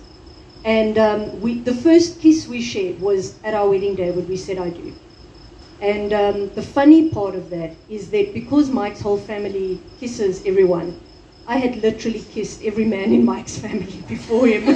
And 0.65 0.97
um, 0.97 1.41
we, 1.41 1.59
the 1.59 1.73
first 1.73 2.19
kiss 2.19 2.47
we 2.47 2.61
shared 2.61 2.99
was 2.99 3.41
at 3.43 3.53
our 3.53 3.69
wedding 3.69 3.95
day 3.95 4.11
when 4.11 4.27
we 4.27 4.35
said 4.35 4.57
I 4.57 4.69
do. 4.69 4.93
And 5.81 6.11
um, 6.11 6.49
the 6.55 6.61
funny 6.61 7.09
part 7.09 7.35
of 7.35 7.49
that 7.51 7.73
is 7.87 8.09
that 8.11 8.33
because 8.33 8.69
Mike's 8.69 8.99
whole 8.99 9.17
family 9.17 9.79
kisses 9.99 10.45
everyone, 10.45 10.99
I 11.47 11.57
had 11.57 11.77
literally 11.77 12.23
kissed 12.31 12.63
every 12.63 12.85
man 12.85 13.13
in 13.13 13.23
Mike's 13.23 13.57
family 13.57 14.03
before 14.07 14.47
him. 14.47 14.67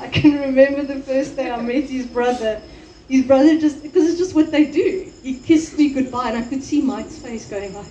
I 0.00 0.08
can 0.08 0.40
remember 0.40 0.82
the 0.82 1.00
first 1.00 1.36
day 1.36 1.50
I 1.50 1.60
met 1.60 1.84
his 1.84 2.06
brother. 2.06 2.62
His 3.08 3.26
brother 3.26 3.58
just, 3.58 3.82
because 3.82 4.08
it's 4.08 4.18
just 4.18 4.34
what 4.34 4.50
they 4.50 4.64
do. 4.64 5.12
He 5.22 5.38
kissed 5.38 5.76
me 5.78 5.90
goodbye, 5.90 6.30
and 6.30 6.38
I 6.38 6.48
could 6.48 6.62
see 6.62 6.80
Mike's 6.80 7.18
face 7.18 7.46
going 7.46 7.74
like, 7.74 7.86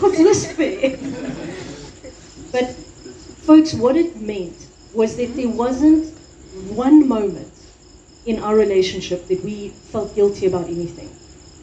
what's 0.00 0.18
this 0.18 0.52
fair? 0.52 0.96
but 2.52 2.74
Folks, 3.44 3.74
what 3.74 3.94
it 3.94 4.16
meant 4.16 4.56
was 4.94 5.18
that 5.18 5.36
there 5.36 5.50
wasn't 5.50 6.08
one 6.70 7.06
moment 7.06 7.52
in 8.24 8.38
our 8.38 8.56
relationship 8.56 9.26
that 9.28 9.44
we 9.44 9.68
felt 9.68 10.14
guilty 10.14 10.46
about 10.46 10.64
anything. 10.64 11.10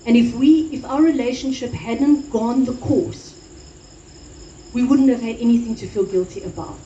And 0.06 0.16
if 0.16 0.36
we 0.36 0.70
if 0.72 0.86
our 0.86 1.02
relationship 1.02 1.72
hadn't 1.72 2.30
gone 2.30 2.66
the 2.66 2.74
course, 2.74 3.34
we 4.74 4.84
wouldn't 4.84 5.10
have 5.10 5.22
had 5.22 5.38
anything 5.38 5.74
to 5.78 5.88
feel 5.88 6.06
guilty 6.06 6.44
about. 6.44 6.78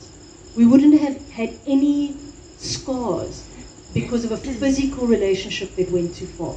We 0.56 0.64
wouldn't 0.64 0.98
have 0.98 1.20
had 1.28 1.52
any 1.66 2.16
scars 2.56 3.44
because 3.96 4.24
of 4.24 4.32
a 4.32 4.36
physical 4.36 5.06
relationship 5.06 5.74
that 5.76 5.90
went 5.90 6.14
too 6.14 6.26
far. 6.26 6.54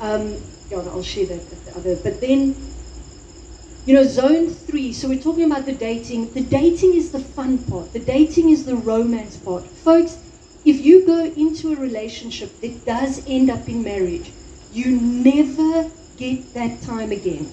Um, 0.00 0.40
yeah, 0.70 0.78
I'll 0.78 1.02
share 1.02 1.26
that 1.26 1.38
with 1.50 1.64
the 1.64 1.76
other. 1.76 1.96
But 1.96 2.20
then 2.20 2.54
you 3.84 3.94
know, 3.94 4.04
zone 4.04 4.48
three, 4.48 4.92
so 4.94 5.08
we're 5.08 5.20
talking 5.20 5.44
about 5.44 5.66
the 5.66 5.74
dating. 5.74 6.32
The 6.32 6.40
dating 6.40 6.94
is 6.94 7.10
the 7.10 7.18
fun 7.18 7.58
part, 7.58 7.92
the 7.92 7.98
dating 7.98 8.48
is 8.50 8.64
the 8.64 8.76
romance 8.76 9.36
part. 9.36 9.66
Folks, 9.66 10.16
if 10.64 10.80
you 10.80 11.04
go 11.04 11.24
into 11.24 11.72
a 11.72 11.76
relationship 11.76 12.60
that 12.60 12.86
does 12.86 13.22
end 13.26 13.50
up 13.50 13.68
in 13.68 13.82
marriage, 13.82 14.32
you 14.72 14.98
never 14.98 15.90
get 16.16 16.54
that 16.54 16.80
time 16.82 17.12
again. 17.12 17.52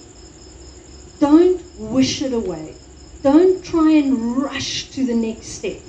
Don't 1.19 1.61
wish 1.77 2.21
it 2.21 2.31
away. 2.31 2.75
Don't 3.23 3.63
try 3.63 3.91
and 3.91 4.37
rush 4.37 4.89
to 4.91 5.05
the 5.05 5.15
next 5.15 5.47
step. 5.47 5.81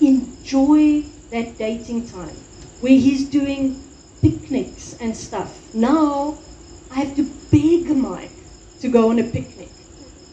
Enjoy 0.00 1.04
that 1.30 1.58
dating 1.58 2.08
time 2.08 2.36
where 2.80 2.92
he's 2.92 3.28
doing 3.28 3.82
picnics 4.22 4.96
and 5.00 5.16
stuff. 5.16 5.74
Now 5.74 6.38
I 6.90 7.00
have 7.00 7.16
to 7.16 7.24
beg 7.50 7.94
Mike 7.96 8.30
to 8.80 8.88
go 8.88 9.10
on 9.10 9.18
a 9.18 9.24
picnic. 9.24 9.70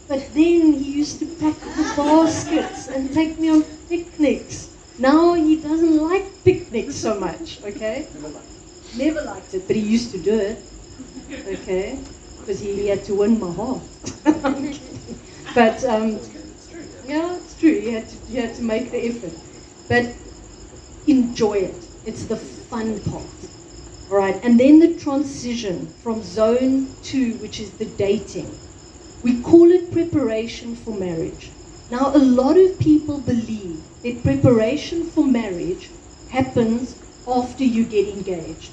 But 0.08 0.20
then 0.34 0.74
he 0.74 0.92
used 0.92 1.20
to 1.20 1.26
pack 1.26 1.60
the 1.60 1.94
baskets 1.98 2.88
and 2.88 3.12
take 3.14 3.40
me 3.40 3.50
on 3.50 3.64
picnics. 3.90 4.70
Now 5.00 5.34
he 5.34 5.56
doesn't 5.58 5.98
like 5.98 6.44
picnics 6.44 6.96
so 6.96 7.20
much, 7.20 7.62
okay? 7.64 8.08
Never 8.96 9.22
liked 9.24 9.54
it, 9.54 9.68
but 9.68 9.76
he 9.76 9.82
used 9.82 10.12
to 10.12 10.20
do 10.20 10.40
it, 10.40 10.64
okay? 11.48 12.00
Because 12.40 12.60
he, 12.60 12.76
he, 12.76 12.88
had 12.88 13.04
to 13.06 13.16
win 13.16 13.40
my 13.40 13.52
heart. 13.52 13.82
but, 15.56 15.84
um, 15.84 16.20
yeah, 17.06 17.36
it's 17.38 17.60
true. 17.60 17.80
He 17.82 17.92
had, 17.92 18.08
to, 18.08 18.16
he 18.28 18.38
had 18.38 18.54
to 18.56 18.62
make 18.62 18.92
the 18.92 19.08
effort. 19.08 19.34
But 19.90 20.14
enjoy 21.08 21.54
it. 21.54 21.88
It's 22.06 22.26
the 22.26 22.36
fun 22.36 23.00
part. 23.02 23.26
All 24.10 24.18
right, 24.18 24.40
and 24.44 24.60
then 24.60 24.80
the 24.80 24.96
transition 25.00 25.88
from 26.04 26.22
zone 26.24 26.96
two, 27.02 27.34
which 27.36 27.60
is 27.60 27.72
the 27.72 27.86
dating. 27.86 28.56
We 29.24 29.42
call 29.42 29.72
it 29.72 29.92
preparation 29.92 30.76
for 30.76 30.92
marriage. 30.92 31.50
Now, 31.90 32.16
a 32.16 32.18
lot 32.18 32.58
of 32.58 32.80
people 32.80 33.20
believe 33.20 33.82
that 34.04 34.24
preparation 34.24 35.06
for 35.06 35.26
marriage 35.26 35.90
happens 36.30 36.96
after 37.28 37.64
you 37.64 37.86
get 37.86 38.08
engaged. 38.08 38.72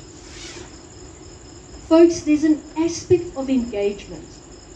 Folks, 1.89 2.21
there's 2.21 2.45
an 2.45 2.63
aspect 2.77 3.37
of 3.37 3.49
engagement. 3.49 4.29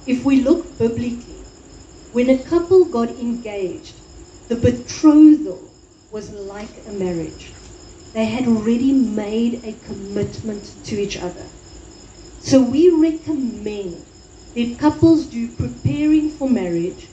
If 0.07 0.25
we 0.25 0.41
look 0.41 0.79
biblically, 0.79 1.41
when 2.13 2.31
a 2.31 2.39
couple 2.39 2.85
got 2.85 3.11
engaged, 3.11 3.95
the 4.49 4.57
betrothal 4.57 5.61
was 6.11 6.31
like 6.31 6.71
a 6.87 6.93
marriage. 6.93 7.53
They 8.13 8.25
had 8.25 8.47
already 8.47 8.93
made 8.93 9.65
a 9.65 9.73
commitment 9.87 10.75
to 10.85 11.01
each 11.01 11.17
other. 11.17 11.47
So 12.41 12.63
we 12.63 12.91
recommend 12.91 14.05
that 14.55 14.79
couples 14.79 15.27
do 15.27 15.49
preparing 15.49 16.31
for 16.31 16.49
marriage, 16.49 17.09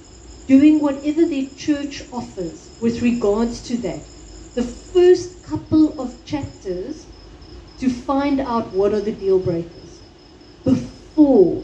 doing 0.48 0.80
whatever 0.80 1.26
their 1.26 1.48
church 1.58 2.04
offers 2.14 2.78
with 2.82 3.02
regards 3.02 3.62
to 3.68 3.78
that. 3.78 4.00
The 4.56 4.64
first 4.64 5.44
couple 5.44 6.00
of 6.00 6.24
chapters 6.26 7.06
to 7.80 7.90
find 7.90 8.40
out 8.40 8.72
what 8.72 8.94
are 8.94 9.02
the 9.02 9.12
deal 9.12 9.40
breakers 9.40 10.00
before 10.64 11.64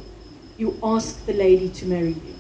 you 0.58 0.78
ask 0.84 1.26
the 1.26 1.34
lady 1.34 1.70
to 1.70 1.86
marry 1.86 2.14
you. 2.14 2.36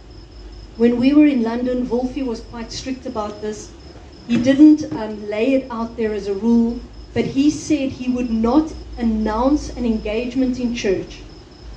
When 0.75 0.97
we 0.97 1.13
were 1.13 1.25
in 1.25 1.43
London, 1.43 1.87
Wolfie 1.87 2.23
was 2.23 2.41
quite 2.41 2.71
strict 2.71 3.05
about 3.05 3.41
this. 3.41 3.71
He 4.29 4.37
didn't 4.37 4.83
um, 4.93 5.27
lay 5.27 5.55
it 5.55 5.67
out 5.71 5.97
there 5.97 6.13
as 6.13 6.27
a 6.27 6.35
rule, 6.35 6.79
but 7.15 7.25
he 7.25 7.49
said 7.49 7.89
he 7.89 8.13
would 8.13 8.29
not 8.29 8.71
announce 8.95 9.71
an 9.71 9.87
engagement 9.87 10.59
in 10.59 10.75
church 10.75 11.23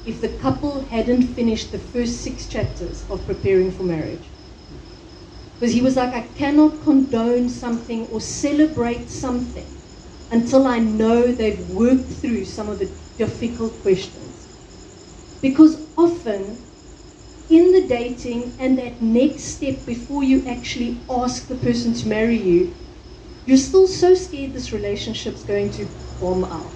if 0.05 0.21
the 0.21 0.29
couple 0.29 0.83
hadn't 0.83 1.23
finished 1.29 1.73
the 1.73 1.79
first 1.79 2.21
six 2.21 2.47
chapters 2.47 3.07
of 3.09 3.25
preparing 3.25 3.71
for 3.71 3.85
marriage. 3.85 4.29
Because 5.59 5.73
he 5.73 5.81
was 5.81 5.97
like, 5.97 6.13
I 6.13 6.27
cannot 6.37 6.83
condone 6.83 7.49
something 7.49 8.07
or 8.09 8.21
celebrate 8.21 9.09
something 9.09 9.75
until 10.31 10.67
I 10.67 10.79
know 10.79 11.33
they've 11.33 11.67
worked 11.71 12.13
through 12.13 12.45
some 12.45 12.69
of 12.69 12.79
the 12.79 12.91
difficult 13.17 13.81
questions. 13.81 14.49
Because 15.41 15.79
often 15.97 16.67
in 17.51 17.73
the 17.73 17.87
dating 17.87 18.53
and 18.59 18.79
that 18.79 19.01
next 19.03 19.43
step 19.57 19.85
before 19.87 20.23
you 20.23 20.47
actually 20.47 20.99
ask 21.11 21.49
the 21.49 21.57
person 21.57 21.93
to 21.95 22.09
marry 22.09 22.37
you, 22.37 22.75
you're 23.47 23.57
still 23.57 23.87
so 23.87 24.15
scared 24.15 24.53
this 24.53 24.73
relationship's 24.73 25.43
going 25.45 25.71
to 25.73 25.87
bomb 26.21 26.45
out. 26.45 26.73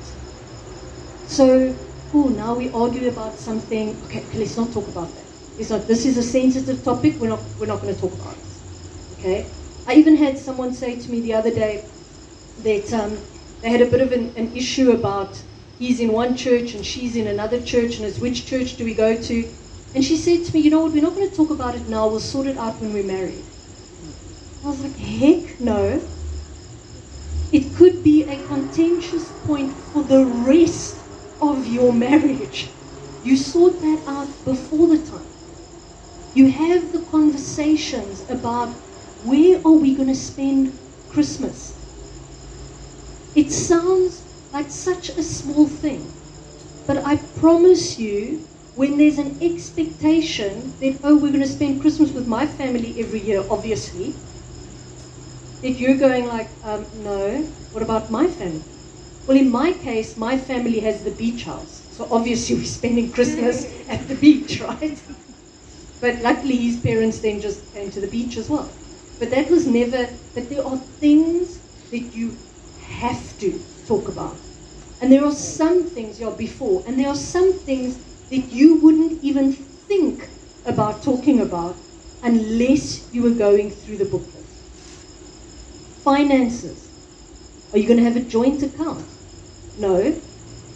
So, 1.27 1.75
oh, 2.13 2.29
now 2.29 2.55
we 2.55 2.71
argue 2.71 3.09
about 3.09 3.35
something. 3.35 3.97
Okay, 4.05 4.25
let's 4.35 4.57
not 4.57 4.73
talk 4.73 4.87
about 4.89 5.09
that. 5.15 5.25
It's 5.59 5.71
not. 5.71 5.87
This 5.87 6.05
is 6.05 6.17
a 6.19 6.23
sensitive 6.23 6.83
topic. 6.85 7.15
We're 7.19 7.29
not. 7.29 7.41
We're 7.59 7.67
not 7.67 7.81
going 7.81 7.95
to 7.95 8.01
talk 8.01 8.13
about 8.13 8.35
it. 8.35 9.19
Okay. 9.19 9.47
I 9.87 9.95
even 9.95 10.17
had 10.17 10.39
someone 10.39 10.73
say 10.73 10.99
to 10.99 11.11
me 11.11 11.21
the 11.21 11.35
other 11.35 11.51
day 11.51 11.85
that 12.63 12.93
um, 12.93 13.17
they 13.63 13.71
had 13.71 13.81
a 13.81 13.87
bit 13.87 14.01
of 14.01 14.13
an, 14.13 14.35
an 14.37 14.55
issue 14.57 14.91
about 14.91 15.41
he's 15.79 16.01
in 16.01 16.13
one 16.13 16.37
church 16.37 16.75
and 16.75 16.85
she's 16.85 17.17
in 17.17 17.29
another 17.29 17.61
church, 17.63 17.97
and 17.97 18.05
it's 18.05 18.19
which 18.19 18.47
church 18.47 18.77
do 18.77 18.85
we 18.85 18.95
go 18.95 19.21
to? 19.21 19.49
And 19.97 20.05
she 20.05 20.19
said 20.19 20.45
to 20.45 20.53
me, 20.53 20.61
you 20.61 20.69
know 20.69 20.83
what? 20.83 20.93
We're 20.93 21.03
not 21.03 21.15
going 21.15 21.31
to 21.31 21.35
talk 21.35 21.49
about 21.49 21.75
it 21.75 21.89
now. 21.89 22.07
We'll 22.07 22.21
sort 22.21 22.47
it 22.47 22.59
out 22.59 22.79
when 22.83 22.93
we're 22.93 23.03
married. 23.03 23.43
I 24.63 24.69
was 24.69 24.83
like, 24.83 24.95
heck 24.95 25.59
no. 25.59 26.03
It 27.51 27.75
could 27.77 28.05
be 28.05 28.25
a 28.25 28.37
contentious 28.47 29.27
point 29.47 29.73
for 29.73 30.03
the 30.03 30.27
rest 30.27 30.99
of 31.41 31.67
your 31.67 31.95
marriage. 31.95 32.69
You 33.25 33.39
sort 33.39 33.81
that 33.81 34.03
out 34.07 34.29
before 34.45 34.87
the 34.89 34.99
time. 34.99 35.27
You 36.35 36.51
have 36.51 36.93
the 36.93 37.01
conversations 37.11 38.29
about 38.29 38.69
where 39.25 39.57
are 39.65 39.73
we 39.73 39.95
going 39.95 40.09
to 40.09 40.15
spend 40.15 40.79
Christmas. 41.09 41.73
It 43.35 43.51
sounds 43.51 44.23
like 44.53 44.69
such 44.69 45.09
a 45.09 45.23
small 45.23 45.67
thing, 45.67 46.13
but 46.87 46.99
I 46.99 47.17
promise 47.17 47.99
you, 47.99 48.47
when 48.77 48.99
there's 48.99 49.19
an 49.19 49.39
expectation 49.43 50.77
that, 50.81 51.01
oh, 51.03 51.17
we're 51.17 51.33
going 51.33 51.41
to 51.41 51.49
spend 51.49 51.81
Christmas 51.81 52.13
with 52.13 52.27
my 52.27 52.47
family 52.47 53.01
every 53.01 53.21
year, 53.23 53.45
obviously, 53.51 54.23
that 55.63 55.71
you're 55.71 55.97
going 55.97 56.27
like, 56.27 56.51
um, 56.63 56.87
no, 56.93 57.53
what 57.71 57.83
about 57.83 58.11
my 58.11 58.29
family? 58.29 58.65
Well, 59.27 59.37
in 59.39 59.51
my 59.51 59.73
case, 59.73 60.17
my 60.17 60.39
family 60.39 60.81
has 60.81 61.03
the 61.03 61.11
beach 61.11 61.45
house. 61.45 61.85
So 61.91 62.07
obviously 62.11 62.57
we're 62.59 62.65
spending 62.65 63.13
Christmas 63.13 63.67
at 63.89 64.09
the 64.09 64.15
beach, 64.15 64.61
right? 64.61 65.03
But 66.01 66.23
luckily 66.23 66.57
his 66.57 66.81
parents 66.81 67.21
then 67.21 67.41
just 67.41 67.73
came 67.73 67.91
to 67.91 68.01
the 68.01 68.07
beach 68.07 68.37
as 68.37 68.49
well. 68.49 68.79
But 69.19 69.31
that 69.31 69.51
was 69.51 69.67
never, 69.67 70.19
but 70.35 70.49
there 70.51 70.65
are 70.67 70.79
things 71.01 71.61
that 71.91 72.15
you 72.15 72.41
have 72.77 73.37
to 73.39 73.67
talk 73.85 74.09
about. 74.09 74.47
And 75.01 75.13
there 75.13 75.25
are 75.25 75.33
some 75.33 75.91
things, 75.91 76.21
yeah, 76.21 76.31
before, 76.31 76.83
and 76.87 76.99
there 76.99 77.09
are 77.09 77.17
some 77.17 77.61
things 77.61 78.01
that 78.31 78.53
you 78.53 78.77
wouldn't 78.81 79.23
even 79.23 79.53
think 79.53 80.29
about 80.65 81.03
talking 81.03 81.41
about 81.41 81.77
unless 82.23 83.09
you 83.13 83.23
were 83.23 83.31
going 83.31 83.71
through 83.71 83.97
the 83.99 84.05
booklet. 84.05 84.45
Finances. 86.03 86.91
Are 87.73 87.79
you 87.79 87.87
going 87.87 87.99
to 87.99 88.05
have 88.05 88.17
a 88.17 88.21
joint 88.21 88.63
account? 88.63 89.05
No. 89.79 89.99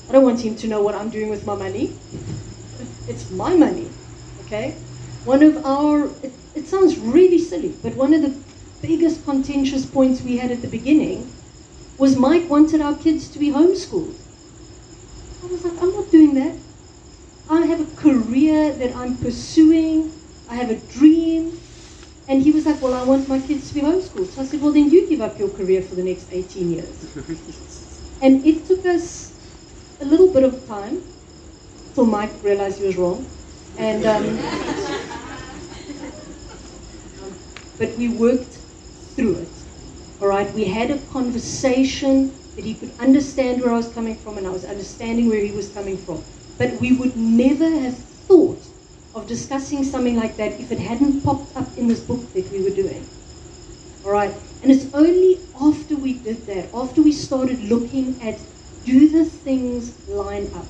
I 0.09 0.13
don't 0.13 0.25
want 0.25 0.41
him 0.41 0.57
to 0.57 0.69
know 0.69 0.83
what 0.83 0.95
I'm 0.95 1.11
doing 1.11 1.31
with 1.31 1.47
my 1.47 1.55
money. 1.55 1.93
It's 3.09 3.31
my 3.31 3.57
money. 3.57 3.89
Okay? 4.47 4.73
One 5.25 5.43
of 5.43 5.65
our, 5.65 6.07
it, 6.23 6.33
it 6.55 6.67
sounds 6.67 6.99
really 6.99 7.39
silly, 7.39 7.75
but 7.83 7.95
one 7.95 8.15
of 8.15 8.23
the 8.23 8.35
biggest 8.83 9.25
contentious 9.25 9.87
points 9.87 10.23
we 10.23 10.39
had 10.39 10.51
at 10.51 10.63
the 10.63 10.69
beginning 10.69 11.31
was 11.99 12.17
Mike 12.17 12.49
wanted 12.49 12.81
our 12.81 12.97
kids 12.97 13.29
to 13.29 13.39
be 13.39 13.51
homeschooled. 13.51 14.15
I 15.43 15.47
was 15.47 15.65
like, 15.65 15.83
I'm 15.83 15.93
not 15.93 16.11
doing 16.11 16.35
that. 16.35 16.57
I 17.51 17.63
have 17.63 17.81
a 17.81 17.97
career 17.97 18.73
that 18.75 18.95
I'm 18.95 19.17
pursuing. 19.17 20.13
I 20.49 20.55
have 20.55 20.71
a 20.71 20.77
dream. 20.77 21.61
And 22.29 22.41
he 22.43 22.53
was 22.53 22.65
like, 22.65 22.81
Well, 22.81 22.95
I 22.95 23.03
want 23.03 23.29
my 23.29 23.41
kids 23.41 23.69
to 23.69 23.75
be 23.75 23.81
homeschooled. 23.81 24.29
So 24.29 24.41
I 24.41 24.45
said, 24.45 24.61
Well, 24.63 24.73
then 24.73 24.89
you 24.89 25.09
give 25.09 25.21
up 25.21 25.37
your 25.37 25.49
career 25.49 25.83
for 25.83 25.97
the 25.97 26.05
next 26.05 26.29
18 26.31 26.71
years. 26.71 26.95
and 28.23 28.47
it 28.47 28.67
took 28.67 28.87
us 28.87 29.33
a 30.01 30.05
little 30.05 30.33
bit 30.33 30.45
of 30.45 30.65
time 30.69 31.03
till 31.95 32.07
Mike 32.07 32.41
realized 32.45 32.79
he 32.79 32.87
was 32.87 32.97
wrong. 32.97 33.29
And 33.77 34.07
um, 34.07 34.37
but 37.79 37.99
we 37.99 38.09
worked 38.11 38.59
through 39.17 39.39
it. 39.39 39.49
All 40.21 40.29
right, 40.29 40.55
we 40.55 40.67
had 40.67 40.93
a 40.93 40.99
conversation 41.07 42.33
that 42.55 42.65
he 42.65 42.75
could 42.75 42.93
understand 43.01 43.61
where 43.61 43.73
I 43.73 43.77
was 43.77 43.89
coming 43.89 44.15
from, 44.15 44.39
and 44.39 44.47
I 44.47 44.51
was 44.51 44.65
understanding 44.65 45.29
where 45.29 45.43
he 45.43 45.51
was 45.51 45.69
coming 45.71 45.97
from. 45.97 46.23
But 46.61 46.79
we 46.79 46.93
would 46.93 47.17
never 47.17 47.71
have 47.71 47.97
thought 47.97 48.61
of 49.15 49.27
discussing 49.27 49.83
something 49.83 50.15
like 50.15 50.37
that 50.37 50.61
if 50.61 50.71
it 50.71 50.79
hadn't 50.79 51.23
popped 51.23 51.57
up 51.57 51.67
in 51.79 51.89
this 51.89 52.01
book 52.01 52.21
that 52.35 52.53
we 52.53 52.63
were 52.63 52.77
doing. 52.77 53.09
All 54.05 54.11
right, 54.11 54.35
and 54.63 54.71
it's 54.71 54.93
only 54.93 55.41
after 55.59 55.97
we 55.97 56.13
did 56.13 56.45
that, 56.49 56.69
after 56.75 57.01
we 57.01 57.13
started 57.13 57.65
looking 57.65 58.21
at 58.21 58.39
do 58.85 59.09
the 59.09 59.25
things 59.25 60.07
line 60.07 60.51
up. 60.55 60.67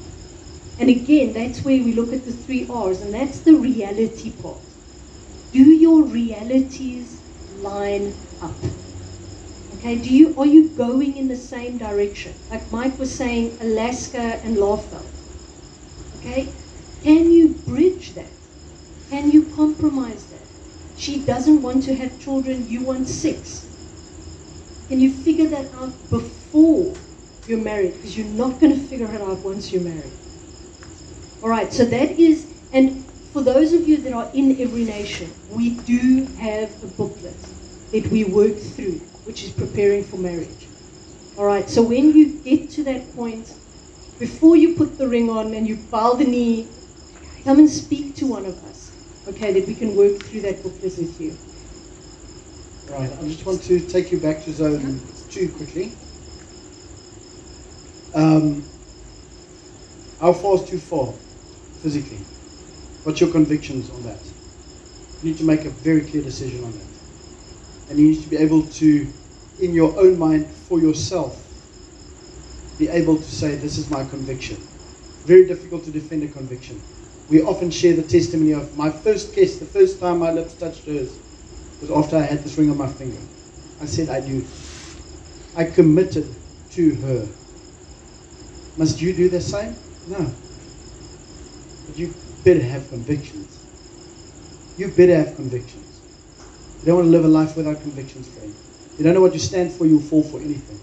And 0.78 0.88
again, 0.88 1.32
that's 1.32 1.64
where 1.64 1.82
we 1.82 1.92
look 1.92 2.12
at 2.12 2.24
the 2.24 2.32
three 2.32 2.68
R's, 2.70 3.00
and 3.00 3.12
that's 3.12 3.40
the 3.40 3.54
reality 3.56 4.30
part. 4.30 4.62
Do 5.52 5.58
your 5.58 6.04
realities 6.04 7.20
line 7.62 8.14
up? 8.40 8.54
Okay, 9.78 9.96
do 9.96 10.14
you 10.14 10.38
are 10.38 10.46
you 10.46 10.68
going 10.68 11.16
in 11.16 11.26
the 11.26 11.36
same 11.36 11.78
direction? 11.78 12.32
Like 12.48 12.70
Mike 12.70 12.96
was 12.96 13.12
saying, 13.12 13.58
Alaska 13.60 14.38
and 14.44 14.56
Laughlin. 14.56 15.02
Okay? 16.20 16.48
Can 17.02 17.30
you 17.30 17.48
bridge 17.66 18.14
that? 18.14 18.30
Can 19.08 19.30
you 19.30 19.46
compromise 19.56 20.24
that? 20.26 20.40
She 20.96 21.18
doesn't 21.20 21.62
want 21.62 21.82
to 21.84 21.94
have 21.94 22.20
children, 22.20 22.68
you 22.68 22.82
want 22.82 23.08
six. 23.08 23.66
Can 24.88 25.00
you 25.00 25.12
figure 25.12 25.48
that 25.48 25.72
out 25.74 25.92
before 26.10 26.94
you're 27.46 27.58
married? 27.58 27.94
Because 27.94 28.18
you're 28.18 28.26
not 28.26 28.60
going 28.60 28.72
to 28.72 28.86
figure 28.86 29.06
it 29.06 29.20
out 29.20 29.38
once 29.38 29.72
you're 29.72 29.82
married. 29.82 30.12
All 31.42 31.48
right, 31.48 31.72
so 31.72 31.86
that 31.86 32.18
is, 32.18 32.46
and 32.72 33.02
for 33.32 33.40
those 33.40 33.72
of 33.72 33.88
you 33.88 33.96
that 33.98 34.12
are 34.12 34.30
in 34.34 34.60
every 34.60 34.84
nation, 34.84 35.32
we 35.50 35.70
do 35.70 36.26
have 36.38 36.70
a 36.84 36.86
booklet 36.88 37.36
that 37.92 38.06
we 38.08 38.24
work 38.24 38.56
through, 38.56 39.00
which 39.24 39.42
is 39.42 39.50
preparing 39.50 40.04
for 40.04 40.18
marriage. 40.18 40.66
All 41.38 41.46
right, 41.46 41.70
so 41.70 41.80
when 41.80 42.12
you 42.12 42.40
get 42.42 42.68
to 42.72 42.84
that 42.84 43.16
point, 43.16 43.54
before 44.20 44.54
you 44.54 44.76
put 44.76 44.98
the 44.98 45.08
ring 45.08 45.30
on 45.30 45.54
and 45.54 45.66
you 45.66 45.76
bow 45.76 46.12
the 46.12 46.24
knee, 46.24 46.68
come 47.42 47.58
and 47.58 47.68
speak 47.68 48.14
to 48.16 48.26
one 48.26 48.44
of 48.44 48.62
us, 48.64 48.92
okay, 49.26 49.50
that 49.52 49.66
we 49.66 49.74
can 49.74 49.96
work 49.96 50.22
through 50.24 50.42
that 50.42 50.62
booklet 50.62 50.96
with 50.98 51.20
you. 51.20 51.36
Right, 52.94 53.10
I 53.10 53.22
just 53.28 53.46
want 53.46 53.62
to 53.62 53.80
take 53.80 54.12
you 54.12 54.18
back 54.20 54.44
to 54.44 54.52
zone 54.52 55.00
two 55.30 55.48
quickly. 55.48 55.92
Um, 58.14 58.62
how 60.20 60.34
far 60.34 60.56
is 60.56 60.68
too 60.68 60.78
far 60.78 61.14
physically? 61.80 62.18
What's 63.04 63.20
your 63.20 63.32
convictions 63.32 63.88
on 63.88 64.02
that? 64.02 64.20
You 65.22 65.30
need 65.30 65.38
to 65.38 65.44
make 65.44 65.64
a 65.64 65.70
very 65.70 66.02
clear 66.02 66.22
decision 66.22 66.62
on 66.62 66.72
that. 66.72 67.88
And 67.88 67.98
you 67.98 68.10
need 68.10 68.22
to 68.22 68.28
be 68.28 68.36
able 68.36 68.64
to, 68.64 69.06
in 69.60 69.72
your 69.72 69.98
own 69.98 70.18
mind, 70.18 70.46
for 70.46 70.78
yourself, 70.78 71.49
be 72.80 72.88
able 72.88 73.16
to 73.16 73.22
say, 73.22 73.54
This 73.56 73.78
is 73.78 73.90
my 73.90 74.04
conviction. 74.06 74.56
Very 75.26 75.46
difficult 75.46 75.84
to 75.84 75.90
defend 75.90 76.24
a 76.24 76.28
conviction. 76.28 76.80
We 77.28 77.42
often 77.42 77.70
share 77.70 77.94
the 77.94 78.02
testimony 78.02 78.52
of 78.52 78.76
my 78.76 78.90
first 78.90 79.34
kiss, 79.34 79.58
the 79.58 79.66
first 79.66 80.00
time 80.00 80.18
my 80.18 80.32
lips 80.32 80.54
touched 80.54 80.86
hers, 80.86 81.16
was 81.80 81.90
after 81.90 82.16
I 82.16 82.22
had 82.22 82.42
this 82.42 82.56
ring 82.56 82.70
on 82.70 82.78
my 82.78 82.88
finger. 82.88 83.20
I 83.80 83.84
said, 83.84 84.08
I 84.08 84.20
do. 84.20 84.44
I 85.54 85.64
committed 85.64 86.26
to 86.72 86.94
her. 86.96 87.28
Must 88.76 89.00
you 89.00 89.12
do 89.12 89.28
the 89.28 89.40
same? 89.40 89.76
No. 90.08 90.32
But 91.86 91.98
you 91.98 92.14
better 92.44 92.62
have 92.62 92.88
convictions. 92.88 93.58
You 94.78 94.88
better 94.88 95.16
have 95.16 95.36
convictions. 95.36 96.00
You 96.80 96.86
don't 96.86 96.96
want 96.96 97.06
to 97.06 97.10
live 97.10 97.24
a 97.26 97.28
life 97.28 97.56
without 97.56 97.80
convictions, 97.82 98.26
friend. 98.28 98.54
You 98.96 99.04
don't 99.04 99.14
know 99.14 99.20
what 99.20 99.34
you 99.34 99.38
stand 99.38 99.72
for, 99.72 99.84
you'll 99.86 100.00
fall 100.00 100.22
for 100.22 100.40
anything. 100.40 100.80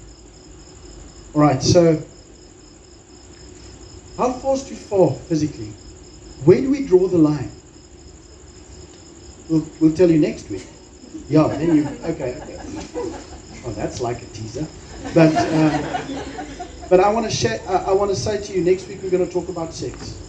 All 1.38 1.43
right, 1.43 1.62
so 1.62 2.02
how 4.17 4.34
far 4.34 4.58
do 4.58 4.69
too 4.69 4.76
fall 4.76 5.13
physically? 5.30 5.67
Where 6.45 6.60
do 6.60 6.71
we 6.71 6.88
draw 6.88 7.08
the 7.08 7.19
line? 7.19 7.52
We'll, 9.47 9.63
we'll 9.80 9.93
tell 9.93 10.10
you 10.10 10.17
next 10.17 10.50
week. 10.50 10.65
Yeah, 11.30 11.45
then 11.50 11.76
you, 11.76 11.88
okay, 12.06 12.39
okay. 12.41 12.60
Oh, 13.63 13.71
that's 13.76 14.02
like 14.02 14.23
a 14.23 14.26
teaser. 14.26 14.65
But, 15.13 15.32
uh, 15.36 16.00
but 16.89 17.02
I 17.02 17.13
want 17.13 17.30
to 17.30 17.32
share, 17.32 17.62
I, 17.69 17.89
I 17.89 17.91
want 17.91 18.10
to 18.10 18.15
say 18.15 18.41
to 18.41 18.54
you, 18.54 18.63
next 18.63 18.88
week 18.88 19.04
we're 19.04 19.12
going 19.12 19.28
to 19.28 19.32
talk 19.32 19.47
about 19.47 19.76
sex. 19.76 20.19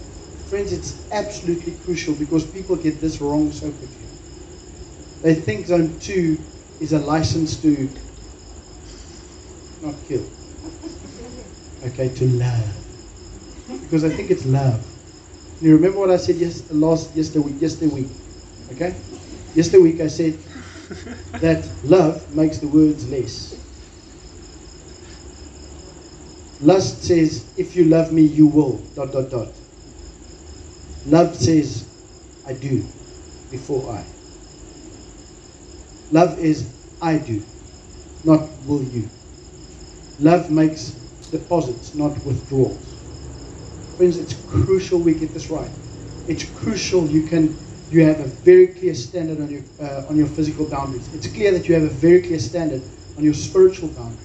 Friends, 0.50 0.74
it's 0.74 1.10
absolutely 1.10 1.72
crucial 1.86 2.12
because 2.16 2.44
people 2.44 2.76
get 2.76 3.00
this 3.00 3.18
wrong 3.22 3.50
so 3.50 3.70
quickly. 3.70 3.96
They 5.22 5.34
think 5.34 5.68
zone 5.68 5.98
two 6.00 6.38
is 6.80 6.92
a 6.92 6.98
license 6.98 7.56
to 7.62 7.88
not 9.80 9.94
kill. 10.06 10.28
Okay, 11.84 12.08
to 12.14 12.26
love. 12.26 12.74
Because 13.82 14.04
I 14.04 14.10
think 14.10 14.30
it's 14.30 14.44
love. 14.46 14.84
You 15.60 15.74
remember 15.74 15.98
what 15.98 16.10
I 16.10 16.16
said 16.16 16.36
yes, 16.36 16.70
last 16.70 17.14
yesterday 17.14 17.46
week? 17.46 17.60
Yesterday 17.60 17.94
week, 17.94 18.08
okay? 18.72 18.94
Yesterday 19.54 19.82
week 19.82 20.00
I 20.00 20.06
said 20.08 20.38
that 21.40 21.68
love 21.84 22.34
makes 22.34 22.58
the 22.58 22.68
words 22.68 23.08
less. 23.08 23.54
Lust 26.60 27.04
says, 27.04 27.44
if 27.56 27.76
you 27.76 27.84
love 27.84 28.12
me, 28.12 28.22
you 28.22 28.46
will. 28.46 28.78
Dot 28.96 29.12
dot 29.12 29.30
dot. 29.30 29.48
Love 31.06 31.36
says, 31.36 31.86
I 32.46 32.52
do 32.52 32.84
before 33.50 33.92
I. 33.92 34.04
Love 36.10 36.38
is 36.38 36.68
I 37.00 37.18
do, 37.18 37.42
not 38.24 38.48
will 38.66 38.82
you. 38.82 39.08
Love 40.20 40.50
makes 40.50 40.94
deposits, 41.28 41.94
not 41.94 42.12
withdrawals. 42.24 42.78
Friends, 43.96 44.18
it's 44.18 44.34
crucial 44.48 44.98
we 44.98 45.14
get 45.14 45.32
this 45.34 45.50
right. 45.50 45.70
It's 46.26 46.44
crucial 46.44 47.06
you 47.06 47.22
can 47.26 47.56
you 47.90 48.04
have 48.04 48.20
a 48.20 48.24
very 48.24 48.66
clear 48.68 48.94
standard 48.94 49.40
on 49.40 49.50
your 49.50 49.62
uh, 49.80 50.06
on 50.08 50.16
your 50.16 50.26
physical 50.26 50.66
boundaries. 50.66 51.12
It's 51.14 51.26
clear 51.26 51.52
that 51.52 51.68
you 51.68 51.74
have 51.74 51.84
a 51.84 51.88
very 51.88 52.20
clear 52.22 52.38
standard 52.38 52.82
on 53.16 53.24
your 53.24 53.34
spiritual 53.34 53.88
boundaries. 53.88 54.24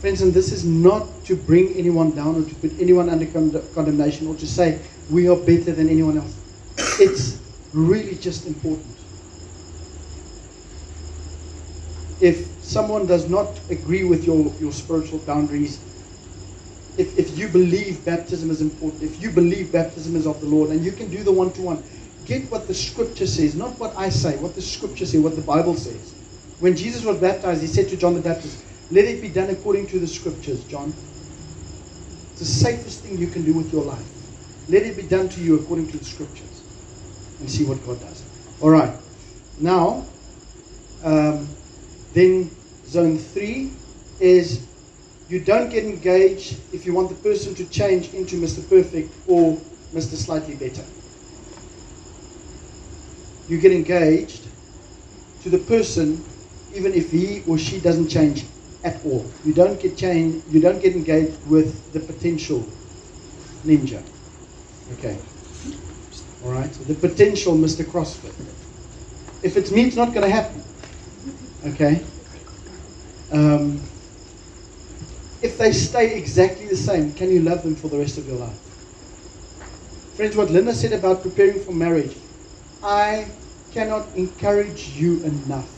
Friends, 0.00 0.22
and 0.22 0.34
this 0.34 0.52
is 0.52 0.64
not 0.64 1.24
to 1.24 1.36
bring 1.36 1.74
anyone 1.76 2.10
down 2.10 2.42
or 2.42 2.48
to 2.48 2.54
put 2.56 2.72
anyone 2.78 3.08
under 3.08 3.26
con- 3.26 3.62
condemnation 3.74 4.26
or 4.26 4.34
to 4.34 4.46
say 4.46 4.78
we 5.10 5.28
are 5.28 5.36
better 5.36 5.72
than 5.72 5.88
anyone 5.88 6.18
else. 6.18 6.36
It's 7.00 7.38
really 7.72 8.14
just 8.16 8.46
important. 8.46 8.86
If 12.20 12.53
someone 12.64 13.06
does 13.06 13.28
not 13.28 13.60
agree 13.70 14.04
with 14.04 14.24
your, 14.24 14.52
your 14.58 14.72
spiritual 14.72 15.18
boundaries, 15.20 15.78
if, 16.96 17.18
if 17.18 17.36
you 17.36 17.48
believe 17.48 18.04
baptism 18.04 18.50
is 18.50 18.60
important, 18.60 19.02
if 19.02 19.20
you 19.22 19.30
believe 19.30 19.70
baptism 19.70 20.16
is 20.16 20.26
of 20.26 20.40
the 20.40 20.46
Lord, 20.46 20.70
and 20.70 20.84
you 20.84 20.92
can 20.92 21.10
do 21.10 21.22
the 21.22 21.32
one 21.32 21.52
to 21.52 21.62
one, 21.62 21.82
get 22.24 22.50
what 22.50 22.66
the 22.66 22.74
scripture 22.74 23.26
says, 23.26 23.54
not 23.54 23.78
what 23.78 23.96
I 23.96 24.08
say, 24.08 24.36
what 24.38 24.54
the 24.54 24.62
scripture 24.62 25.04
says, 25.04 25.20
what 25.20 25.36
the 25.36 25.42
Bible 25.42 25.74
says. 25.74 26.14
When 26.60 26.76
Jesus 26.76 27.04
was 27.04 27.18
baptized, 27.18 27.60
he 27.60 27.66
said 27.66 27.88
to 27.90 27.96
John 27.96 28.14
the 28.14 28.20
Baptist, 28.20 28.64
Let 28.90 29.04
it 29.04 29.20
be 29.20 29.28
done 29.28 29.50
according 29.50 29.88
to 29.88 29.98
the 29.98 30.06
scriptures, 30.06 30.64
John. 30.64 30.92
It's 32.30 32.38
the 32.38 32.44
safest 32.46 33.00
thing 33.00 33.18
you 33.18 33.26
can 33.26 33.44
do 33.44 33.52
with 33.52 33.72
your 33.72 33.84
life. 33.84 34.06
Let 34.68 34.82
it 34.82 34.96
be 34.96 35.02
done 35.02 35.28
to 35.28 35.40
you 35.40 35.56
according 35.56 35.90
to 35.90 35.98
the 35.98 36.04
scriptures. 36.04 36.62
And 37.40 37.50
see 37.50 37.64
what 37.64 37.84
God 37.84 38.00
does. 38.00 38.22
All 38.62 38.70
right. 38.70 38.94
Now, 39.60 40.06
um, 41.04 41.46
then 42.14 42.50
zone 42.86 43.18
three 43.18 43.72
is 44.20 44.66
you 45.28 45.40
don't 45.40 45.68
get 45.68 45.84
engaged 45.84 46.56
if 46.72 46.86
you 46.86 46.94
want 46.94 47.08
the 47.08 47.14
person 47.16 47.54
to 47.56 47.64
change 47.66 48.12
into 48.14 48.36
Mr. 48.36 48.66
Perfect 48.68 49.12
or 49.26 49.56
Mr. 49.92 50.14
Slightly 50.16 50.54
Better. 50.54 50.84
You 53.48 53.58
get 53.58 53.72
engaged 53.72 54.46
to 55.42 55.50
the 55.50 55.58
person 55.58 56.24
even 56.74 56.94
if 56.94 57.10
he 57.10 57.42
or 57.46 57.58
she 57.58 57.80
doesn't 57.80 58.08
change 58.08 58.44
at 58.84 59.04
all. 59.04 59.24
You 59.44 59.52
don't 59.52 59.80
get 59.80 59.96
change, 59.96 60.42
you 60.50 60.60
don't 60.60 60.80
get 60.80 60.94
engaged 60.94 61.46
with 61.46 61.92
the 61.92 62.00
potential 62.00 62.66
ninja. 63.64 64.02
Okay. 64.94 65.18
All 66.44 66.52
right. 66.52 66.72
The 66.86 66.94
potential 66.94 67.54
Mr. 67.54 67.84
CrossFit. 67.84 68.34
If 69.42 69.56
it's 69.56 69.70
me, 69.70 69.84
it's 69.84 69.96
not 69.96 70.12
going 70.12 70.26
to 70.26 70.30
happen. 70.30 70.62
Okay. 71.66 72.04
Um, 73.32 73.80
if 75.40 75.56
they 75.56 75.72
stay 75.72 76.16
exactly 76.16 76.66
the 76.66 76.76
same, 76.76 77.12
can 77.14 77.30
you 77.30 77.40
love 77.40 77.62
them 77.62 77.74
for 77.74 77.88
the 77.88 77.98
rest 77.98 78.18
of 78.18 78.26
your 78.26 78.36
life? 78.36 78.58
Friends, 80.16 80.36
what 80.36 80.50
Linda 80.50 80.74
said 80.74 80.92
about 80.92 81.22
preparing 81.22 81.60
for 81.60 81.72
marriage, 81.72 82.16
I 82.82 83.28
cannot 83.72 84.06
encourage 84.14 84.90
you 84.90 85.22
enough 85.24 85.70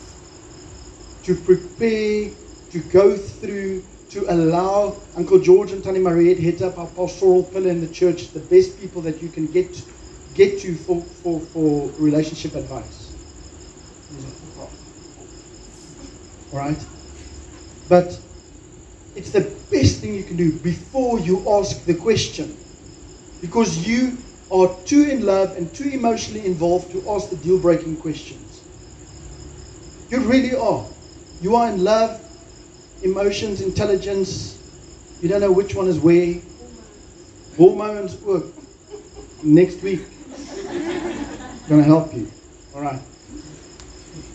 to 1.23 1.35
prepare, 1.35 2.31
to 2.71 2.79
go 2.91 3.17
through, 3.17 3.85
to 4.11 4.33
allow 4.33 4.97
Uncle 5.17 5.39
George 5.39 5.73
and 5.73 5.83
Tannie 5.83 6.01
Marie 6.01 6.35
heads 6.35 6.63
up 6.63 6.79
our 6.79 6.87
pastoral 6.89 7.45
pillar 7.45 7.71
in 7.71 7.81
the 7.81 7.93
church, 7.93 8.33
the 8.33 8.41
best 8.41 8.79
people 8.81 9.03
that 9.03 9.23
you 9.23 9.29
can 9.29 9.47
get 9.47 9.83
get 10.35 10.61
to 10.61 10.75
for, 10.75 11.01
for, 11.01 11.41
for 11.41 11.91
relationship 11.99 12.55
advice. 12.55 13.07
All 16.53 16.59
right? 16.59 16.87
But 17.89 18.19
it's 19.15 19.31
the 19.31 19.43
best 19.71 20.01
thing 20.01 20.15
you 20.15 20.25
can 20.25 20.37
do 20.37 20.53
before 20.53 21.19
you 21.19 21.49
ask 21.51 21.85
the 21.85 21.95
question. 21.95 22.57
Because 23.41 23.87
you 23.87 24.19
are 24.51 24.75
too 24.85 25.05
in 25.05 25.25
love 25.25 25.57
and 25.57 25.73
too 25.75 25.89
emotionally 25.89 26.47
involved 26.47 26.91
to 26.93 27.11
ask 27.11 27.31
the 27.31 27.37
deal 27.37 27.59
breaking 27.59 27.97
questions. 27.97 28.63
You 30.11 30.21
really 30.21 30.55
are. 30.55 30.87
You 31.41 31.57
are 31.57 31.69
in 31.69 31.83
love, 31.83 32.21
emotions, 33.03 33.61
intelligence. 33.61 34.59
You 35.21 35.29
don't 35.29 35.41
know 35.41 35.53
which 35.53 35.75
one 35.75 35.89
is 35.89 35.99
where. 35.99 36.41
Hormones 37.57 38.17
work. 38.23 38.45
Next 39.43 39.83
week. 39.83 40.03
To 41.69 41.83
help 41.83 42.15
you. 42.15 42.31
All 42.75 42.83
right. 42.83 43.01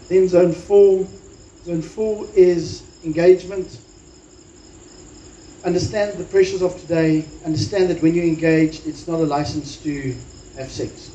Then 0.09 0.27
zone 0.27 0.53
four. 0.53 1.07
Zone 1.63 1.81
four 1.81 2.27
is 2.35 2.83
engagement. 3.03 3.79
Understand 5.63 6.17
the 6.17 6.23
pressures 6.23 6.63
of 6.63 6.79
today. 6.81 7.23
Understand 7.45 7.89
that 7.91 8.01
when 8.01 8.15
you 8.15 8.23
engage, 8.23 8.85
it's 8.87 9.07
not 9.07 9.19
a 9.19 9.23
license 9.23 9.77
to 9.83 10.15
have 10.57 10.71
sex. 10.71 11.09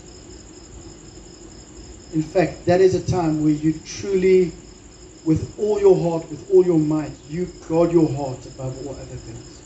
In 2.14 2.22
fact, 2.22 2.64
that 2.66 2.80
is 2.80 2.94
a 2.94 3.10
time 3.10 3.42
where 3.42 3.52
you 3.52 3.74
truly, 3.84 4.52
with 5.24 5.58
all 5.58 5.80
your 5.80 5.96
heart, 5.96 6.30
with 6.30 6.48
all 6.52 6.64
your 6.64 6.78
might, 6.78 7.10
you 7.28 7.46
guard 7.68 7.90
your 7.90 8.08
heart 8.08 8.46
above 8.46 8.86
all 8.86 8.94
other 8.94 9.04
things. 9.04 9.60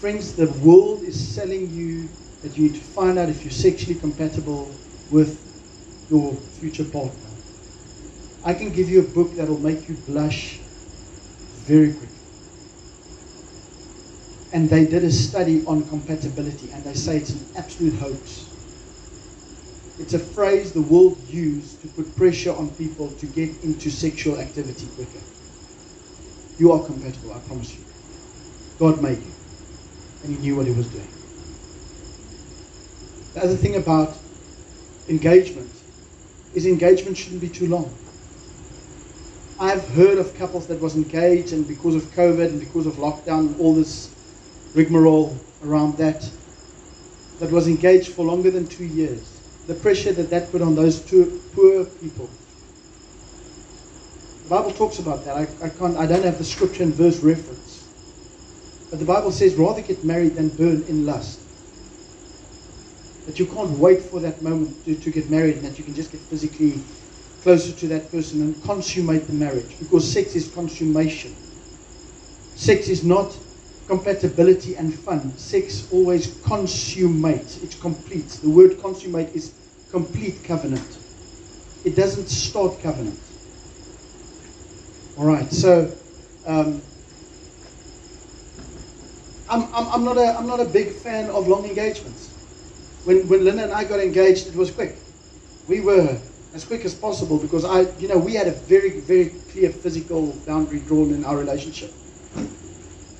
Friends, 0.00 0.34
the 0.34 0.46
world 0.66 1.02
is 1.02 1.16
selling 1.16 1.70
you 1.74 2.08
that 2.42 2.56
you 2.56 2.64
need 2.70 2.74
to 2.74 2.80
find 2.80 3.18
out 3.18 3.28
if 3.28 3.44
you're 3.44 3.50
sexually 3.50 3.94
compatible 4.00 4.70
with 5.10 5.38
your 6.10 6.32
future 6.32 6.84
partner. 6.84 7.25
I 8.46 8.54
can 8.54 8.70
give 8.70 8.88
you 8.88 9.00
a 9.00 9.02
book 9.02 9.34
that 9.34 9.48
will 9.48 9.58
make 9.58 9.88
you 9.88 9.96
blush 10.06 10.58
very 11.66 11.92
quickly. 11.92 12.16
And 14.52 14.70
they 14.70 14.86
did 14.86 15.02
a 15.02 15.10
study 15.10 15.66
on 15.66 15.82
compatibility, 15.88 16.70
and 16.70 16.84
they 16.84 16.94
say 16.94 17.16
it's 17.16 17.30
an 17.30 17.44
absolute 17.56 17.94
hoax. 17.94 18.46
It's 19.98 20.14
a 20.14 20.20
phrase 20.20 20.70
the 20.70 20.80
world 20.80 21.18
used 21.28 21.82
to 21.82 21.88
put 21.88 22.14
pressure 22.14 22.54
on 22.54 22.70
people 22.76 23.10
to 23.10 23.26
get 23.26 23.50
into 23.64 23.90
sexual 23.90 24.38
activity 24.38 24.86
quicker. 24.94 25.24
You 26.60 26.70
are 26.70 26.84
compatible, 26.84 27.32
I 27.32 27.40
promise 27.40 27.76
you. 27.76 27.84
God 28.78 29.02
made 29.02 29.18
you, 29.18 29.32
and 30.22 30.36
He 30.36 30.40
knew 30.40 30.54
what 30.54 30.66
He 30.66 30.72
was 30.72 30.86
doing. 30.86 31.08
The 33.34 33.42
other 33.42 33.56
thing 33.56 33.74
about 33.74 34.16
engagement 35.08 35.72
is 36.54 36.64
engagement 36.64 37.16
shouldn't 37.16 37.40
be 37.40 37.48
too 37.48 37.66
long. 37.66 37.92
I've 39.58 39.86
heard 39.88 40.18
of 40.18 40.34
couples 40.34 40.66
that 40.66 40.80
was 40.80 40.96
engaged 40.96 41.52
and 41.52 41.66
because 41.66 41.94
of 41.94 42.02
COVID 42.12 42.48
and 42.48 42.60
because 42.60 42.86
of 42.86 42.94
lockdown, 42.94 43.48
and 43.48 43.60
all 43.60 43.74
this 43.74 44.14
rigmarole 44.74 45.38
around 45.64 45.96
that, 45.96 46.28
that 47.40 47.50
was 47.50 47.66
engaged 47.66 48.12
for 48.12 48.24
longer 48.24 48.50
than 48.50 48.66
two 48.66 48.84
years. 48.84 49.40
The 49.66 49.74
pressure 49.74 50.12
that 50.12 50.30
that 50.30 50.52
put 50.52 50.60
on 50.60 50.74
those 50.74 51.00
two 51.00 51.42
poor 51.54 51.84
people. 51.84 52.28
The 54.44 54.50
Bible 54.50 54.72
talks 54.72 54.98
about 54.98 55.24
that. 55.24 55.36
I, 55.36 55.48
I 55.64 55.68
can't. 55.70 55.96
I 55.96 56.06
don't 56.06 56.22
have 56.22 56.38
the 56.38 56.44
scripture 56.44 56.84
and 56.84 56.94
verse 56.94 57.18
reference, 57.18 57.88
but 58.90 59.00
the 59.00 59.04
Bible 59.04 59.32
says 59.32 59.54
rather 59.54 59.80
get 59.80 60.04
married 60.04 60.36
than 60.36 60.50
burn 60.50 60.84
in 60.86 61.04
lust. 61.04 61.40
That 63.26 63.40
you 63.40 63.46
can't 63.46 63.70
wait 63.70 64.02
for 64.02 64.20
that 64.20 64.40
moment 64.40 64.84
to, 64.84 64.94
to 64.94 65.10
get 65.10 65.30
married, 65.30 65.56
and 65.56 65.64
that 65.64 65.78
you 65.78 65.84
can 65.84 65.94
just 65.94 66.12
get 66.12 66.20
physically 66.20 66.80
closer 67.46 67.70
to 67.70 67.86
that 67.86 68.10
person 68.10 68.42
and 68.42 68.60
consummate 68.64 69.24
the 69.28 69.32
marriage 69.32 69.78
because 69.78 70.02
sex 70.12 70.34
is 70.34 70.48
consummation. 70.52 71.32
Sex 72.56 72.88
is 72.88 73.04
not 73.04 73.38
compatibility 73.86 74.74
and 74.74 74.92
fun. 74.92 75.30
Sex 75.38 75.86
always 75.92 76.26
consummates, 76.42 77.62
it's 77.62 77.78
complete. 77.80 78.26
The 78.42 78.48
word 78.48 78.82
consummate 78.82 79.32
is 79.32 79.54
complete 79.92 80.42
covenant, 80.42 80.98
it 81.84 81.94
doesn't 81.94 82.26
start 82.26 82.80
covenant. 82.80 83.20
All 85.16 85.26
right, 85.26 85.48
so 85.52 85.96
um, 86.46 86.82
I'm, 89.48 89.72
I'm, 89.72 89.86
I'm, 89.86 90.04
not 90.04 90.18
a, 90.18 90.36
I'm 90.36 90.48
not 90.48 90.58
a 90.58 90.64
big 90.64 90.90
fan 90.90 91.30
of 91.30 91.46
long 91.46 91.64
engagements. 91.64 92.26
When, 93.04 93.28
when 93.28 93.44
Linda 93.44 93.62
and 93.62 93.72
I 93.72 93.84
got 93.84 94.00
engaged, 94.00 94.48
it 94.48 94.56
was 94.56 94.72
quick. 94.72 94.96
We 95.68 95.80
were 95.80 96.18
as 96.56 96.64
quick 96.64 96.86
as 96.86 96.94
possible 96.94 97.36
because 97.36 97.66
I, 97.66 97.82
you 98.00 98.08
know, 98.08 98.16
we 98.16 98.32
had 98.32 98.48
a 98.48 98.52
very, 98.52 99.00
very 99.00 99.28
clear 99.52 99.70
physical 99.70 100.32
boundary 100.46 100.80
drawn 100.80 101.10
in 101.12 101.22
our 101.22 101.36
relationship. 101.36 101.92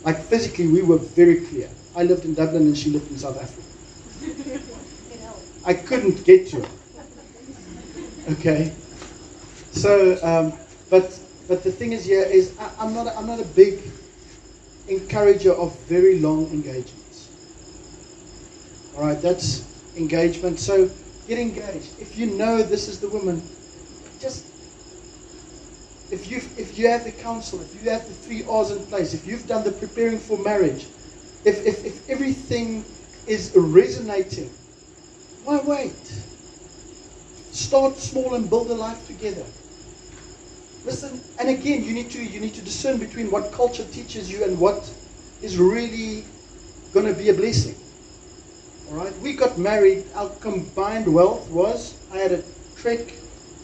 Like 0.05 0.19
physically, 0.23 0.67
we 0.67 0.81
were 0.81 0.97
very 0.97 1.45
clear. 1.45 1.69
I 1.95 2.05
lived 2.05 2.25
in 2.25 2.35
Dublin 2.35 2.63
and 2.63 2.77
she 2.77 2.89
lived 2.89 3.11
in 3.11 3.19
South 3.19 3.39
Africa. 3.39 3.63
I 5.67 5.75
couldn't 5.75 6.25
get 6.25 6.49
to 6.49 6.63
her. 6.63 6.71
Okay. 8.31 8.73
So, 9.73 10.19
um, 10.23 10.55
but 10.89 11.21
but 11.47 11.63
the 11.63 11.71
thing 11.71 11.93
is 11.93 12.07
here 12.07 12.23
is 12.23 12.57
I, 12.59 12.71
I'm 12.79 12.95
not 12.95 13.15
I'm 13.17 13.27
not 13.27 13.41
a 13.41 13.45
big 13.45 13.83
encourager 14.89 15.53
of 15.53 15.79
very 15.81 16.21
long 16.21 16.47
engagements. 16.47 17.29
All 18.97 19.05
right, 19.05 19.21
that's 19.21 19.67
engagement. 19.97 20.59
So 20.59 20.89
get 21.27 21.39
engaged. 21.39 22.01
If 22.01 22.17
you 22.19 22.27
know 22.27 22.63
this 22.63 22.89
is 22.89 23.01
the 23.01 23.09
woman, 23.09 23.43
just 24.21 24.45
if 26.11 26.31
you 26.31 26.39
if 26.57 26.79
you 26.79 26.89
have 26.89 27.05
the 27.05 27.13
counsel, 27.13 27.61
if 27.61 27.75
you 27.75 27.91
have 27.91 28.07
the 28.07 28.15
three 28.15 28.45
R's 28.49 28.71
in 28.71 28.85
place, 28.87 29.15
if 29.15 29.27
you've 29.27 29.47
done 29.47 29.65
the 29.65 29.73
preparing 29.73 30.19
for 30.19 30.39
marriage, 30.39 30.87
if 31.45 31.67
if, 31.67 31.85
if 31.85 32.09
everything 32.09 32.85
is 33.27 33.53
resonating, 33.57 34.51
why 35.45 35.61
wait? 35.65 36.23
Start 37.51 37.97
small 37.97 38.35
and 38.35 38.49
build 38.49 38.71
a 38.71 38.75
life 38.75 39.07
together. 39.07 39.45
Listen, 40.85 41.21
and 41.41 41.49
again, 41.49 41.83
you 41.83 41.93
need 41.93 42.11
to 42.11 42.23
you 42.23 42.39
need 42.39 42.55
to 42.55 42.63
discern 42.63 42.99
between 42.99 43.31
what 43.31 43.51
culture 43.51 43.85
teaches 43.91 44.31
you 44.31 44.45
and 44.45 44.59
what 44.61 44.89
is 45.43 45.59
really 45.59 46.25
going 46.93 47.07
to 47.07 47.15
be 47.15 47.29
a 47.31 47.35
blessing. 47.35 47.75
All 48.89 48.97
right, 48.97 49.19
we 49.21 49.33
got 49.33 49.59
married. 49.59 50.05
Our 50.15 50.31
combined 50.41 51.13
wealth 51.13 51.51
was 51.51 51.95
I 52.13 52.19
had 52.19 52.33
a 52.33 52.43
Trek 52.77 53.13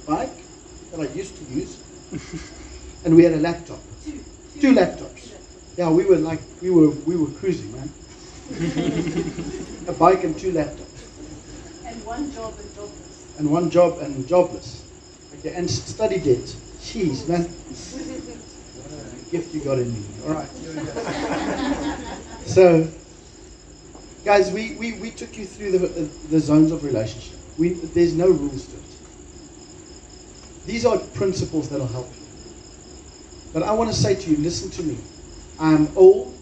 bike 0.06 0.44
that 0.90 1.00
I 1.00 1.12
used 1.14 1.36
to 1.36 1.44
use, 1.44 1.78
and 3.04 3.14
we 3.14 3.22
had 3.22 3.32
a 3.32 3.38
laptop, 3.38 3.78
two 4.60 4.74
laptops. 4.74 5.32
Yeah, 5.76 5.90
we 5.90 6.04
were 6.04 6.16
like 6.16 6.40
we 6.60 6.70
were 6.70 6.90
we 6.90 7.16
were 7.16 7.30
cruising, 7.38 7.72
man. 7.72 7.90
a 9.86 9.92
bike 9.92 10.24
and 10.24 10.36
two 10.38 10.52
laptops. 10.52 10.88
And 11.86 12.04
one 12.04 12.32
job 12.32 12.54
and 12.58 12.74
jobless. 12.74 13.38
And 13.38 13.50
one 13.50 13.70
job 13.70 13.98
and 14.00 14.26
jobless. 14.26 14.82
Okay, 15.38 15.54
and 15.54 15.70
study 15.70 16.18
debt. 16.18 16.54
Jeez, 16.80 17.28
man. 17.28 17.46
gift 19.32 19.54
you 19.54 19.60
got 19.60 19.78
in 19.78 19.90
me. 19.92 20.04
All 20.26 20.34
right. 20.34 20.48
so, 22.46 22.86
guys, 24.24 24.50
we, 24.50 24.74
we, 24.76 24.92
we 24.94 25.10
took 25.10 25.36
you 25.36 25.44
through 25.44 25.78
the, 25.78 25.86
the 26.28 26.40
zones 26.40 26.70
of 26.72 26.84
relationship. 26.84 27.38
We, 27.58 27.70
there's 27.70 28.14
no 28.14 28.28
rules 28.28 28.66
to 28.66 28.76
it. 28.76 28.82
These 30.66 30.86
are 30.86 30.98
principles 30.98 31.68
that'll 31.68 31.86
help 31.86 32.08
you. 32.14 32.22
But 33.52 33.64
I 33.64 33.72
want 33.72 33.90
to 33.90 33.96
say 33.96 34.14
to 34.14 34.30
you, 34.30 34.36
listen 34.38 34.70
to 34.70 34.82
me. 34.82 34.96
I'm 35.58 35.88
old. 35.96 36.34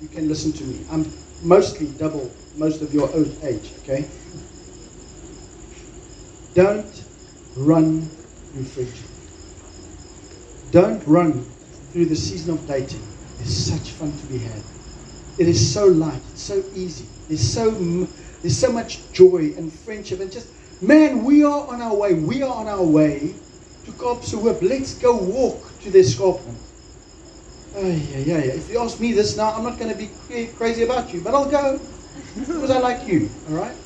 You 0.00 0.08
can 0.08 0.28
listen 0.28 0.52
to 0.52 0.64
me. 0.64 0.84
I'm 0.90 1.10
mostly 1.42 1.86
double 1.86 2.30
most 2.56 2.82
of 2.82 2.92
your 2.92 3.10
old 3.12 3.36
age, 3.42 3.72
okay? 3.82 4.08
Don't 6.54 7.04
run 7.56 8.02
through 8.02 8.64
friendship. 8.64 9.10
Don't 10.70 11.06
run 11.06 11.44
through 11.92 12.06
the 12.06 12.16
season 12.16 12.54
of 12.54 12.66
dating. 12.66 13.02
There's 13.38 13.56
such 13.56 13.90
fun 13.92 14.16
to 14.16 14.26
be 14.26 14.38
had. 14.38 14.62
It 15.38 15.48
is 15.48 15.72
so 15.72 15.86
light. 15.86 16.22
It's 16.32 16.42
so 16.42 16.62
easy. 16.74 17.06
There's 17.28 17.40
so 17.40 17.70
there's 18.42 18.56
so 18.56 18.72
much 18.72 19.00
joy 19.12 19.54
and 19.56 19.72
friendship 19.72 20.20
and 20.20 20.30
just 20.30 20.48
man, 20.82 21.24
we 21.24 21.44
are 21.44 21.66
on 21.68 21.82
our 21.82 21.94
way. 21.94 22.14
We 22.14 22.42
are 22.42 22.54
on 22.54 22.68
our 22.68 22.82
way 22.82 23.34
to 23.84 23.90
Kaapse 23.92 24.32
Let's 24.62 24.94
go 24.94 25.16
walk 25.16 25.80
to 25.82 25.90
the 25.90 26.00
escarpment. 26.00 26.58
Oh, 27.76 27.86
yeah, 27.86 28.18
yeah, 28.18 28.38
yeah. 28.38 28.52
If 28.52 28.70
you 28.70 28.80
ask 28.80 28.98
me 29.00 29.12
this 29.12 29.36
now, 29.36 29.52
I'm 29.52 29.62
not 29.62 29.78
going 29.78 29.92
to 29.92 29.98
be 29.98 30.08
crazy 30.56 30.82
about 30.84 31.12
you, 31.12 31.20
but 31.20 31.34
I'll 31.34 31.50
go 31.50 31.78
because 32.36 32.70
I 32.70 32.78
like 32.78 33.06
you. 33.06 33.28
All 33.50 33.56
right. 33.56 33.76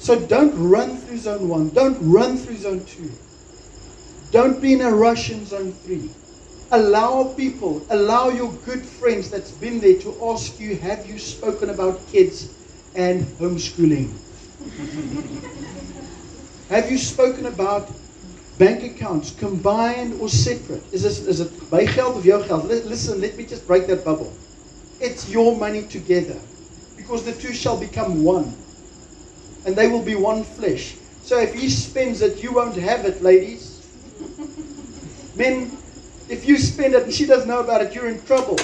So 0.00 0.18
don't 0.18 0.52
run 0.68 0.96
through 0.96 1.18
zone 1.18 1.48
one. 1.48 1.68
Don't 1.70 1.96
run 2.00 2.36
through 2.36 2.56
zone 2.56 2.84
two. 2.84 3.10
Don't 4.32 4.60
be 4.60 4.72
in 4.72 4.80
a 4.80 4.90
rush 4.90 5.30
in 5.30 5.46
zone 5.46 5.72
three. 5.72 6.10
Allow 6.72 7.34
people, 7.34 7.84
allow 7.90 8.30
your 8.30 8.50
good 8.64 8.80
friends 8.80 9.30
that's 9.30 9.50
been 9.50 9.78
there 9.78 10.00
to 10.00 10.30
ask 10.30 10.58
you, 10.58 10.76
have 10.76 11.06
you 11.06 11.18
spoken 11.18 11.68
about 11.68 12.06
kids 12.06 12.48
and 12.94 13.26
homeschooling? 13.36 14.10
have 16.70 16.90
you 16.90 16.96
spoken 16.96 17.44
about 17.44 17.90
bank 18.56 18.84
accounts, 18.84 19.32
combined 19.32 20.18
or 20.18 20.30
separate? 20.30 20.82
Is, 20.92 21.02
this, 21.02 21.26
is 21.26 21.40
it 21.40 21.70
my 21.70 21.84
geld 21.84 22.16
of 22.16 22.24
your 22.24 22.42
geld? 22.42 22.64
Listen, 22.64 23.20
let 23.20 23.36
me 23.36 23.44
just 23.44 23.66
break 23.66 23.86
that 23.88 24.02
bubble. 24.02 24.32
It's 24.98 25.28
your 25.28 25.54
money 25.54 25.82
together 25.82 26.40
because 26.96 27.22
the 27.22 27.34
two 27.34 27.52
shall 27.52 27.78
become 27.78 28.24
one 28.24 28.56
and 29.66 29.76
they 29.76 29.88
will 29.88 30.02
be 30.02 30.14
one 30.14 30.42
flesh. 30.42 30.96
So 31.22 31.38
if 31.38 31.52
he 31.52 31.68
spends 31.68 32.22
it, 32.22 32.42
you 32.42 32.52
won't 32.52 32.76
have 32.76 33.04
it, 33.04 33.22
ladies. 33.22 33.86
Men, 35.36 35.81
if 36.28 36.46
you 36.46 36.58
spend 36.58 36.94
it 36.94 37.04
and 37.04 37.12
she 37.12 37.26
doesn't 37.26 37.48
know 37.48 37.60
about 37.60 37.82
it, 37.82 37.94
you're 37.94 38.08
in 38.08 38.22
trouble. 38.24 38.58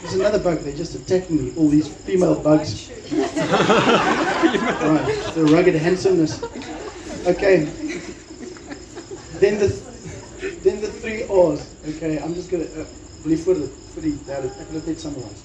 There's 0.00 0.14
another 0.14 0.38
bug. 0.38 0.60
They're 0.60 0.76
just 0.76 0.94
attacking 0.94 1.44
me. 1.44 1.52
All 1.56 1.68
these 1.68 1.88
female 1.88 2.34
bugs. 2.40 2.90
right, 3.12 3.26
the 5.34 5.44
rugged 5.44 5.74
handsomeness. 5.74 6.42
Okay. 7.26 7.64
Then 9.40 9.58
the 9.58 9.68
then 10.62 10.80
the 10.80 10.88
three 10.88 11.24
R's. 11.24 11.74
Okay, 11.86 12.18
I'm 12.18 12.34
just 12.34 12.50
gonna 12.50 12.64
uh, 12.64 12.86
believe 13.22 13.40
for 13.40 13.54
the 13.54 13.68
for 13.68 14.00
the 14.00 14.12
that 14.26 14.44
ek 14.44 14.72
wil 14.72 14.80
dit 14.80 15.00
summarize. 15.00 15.42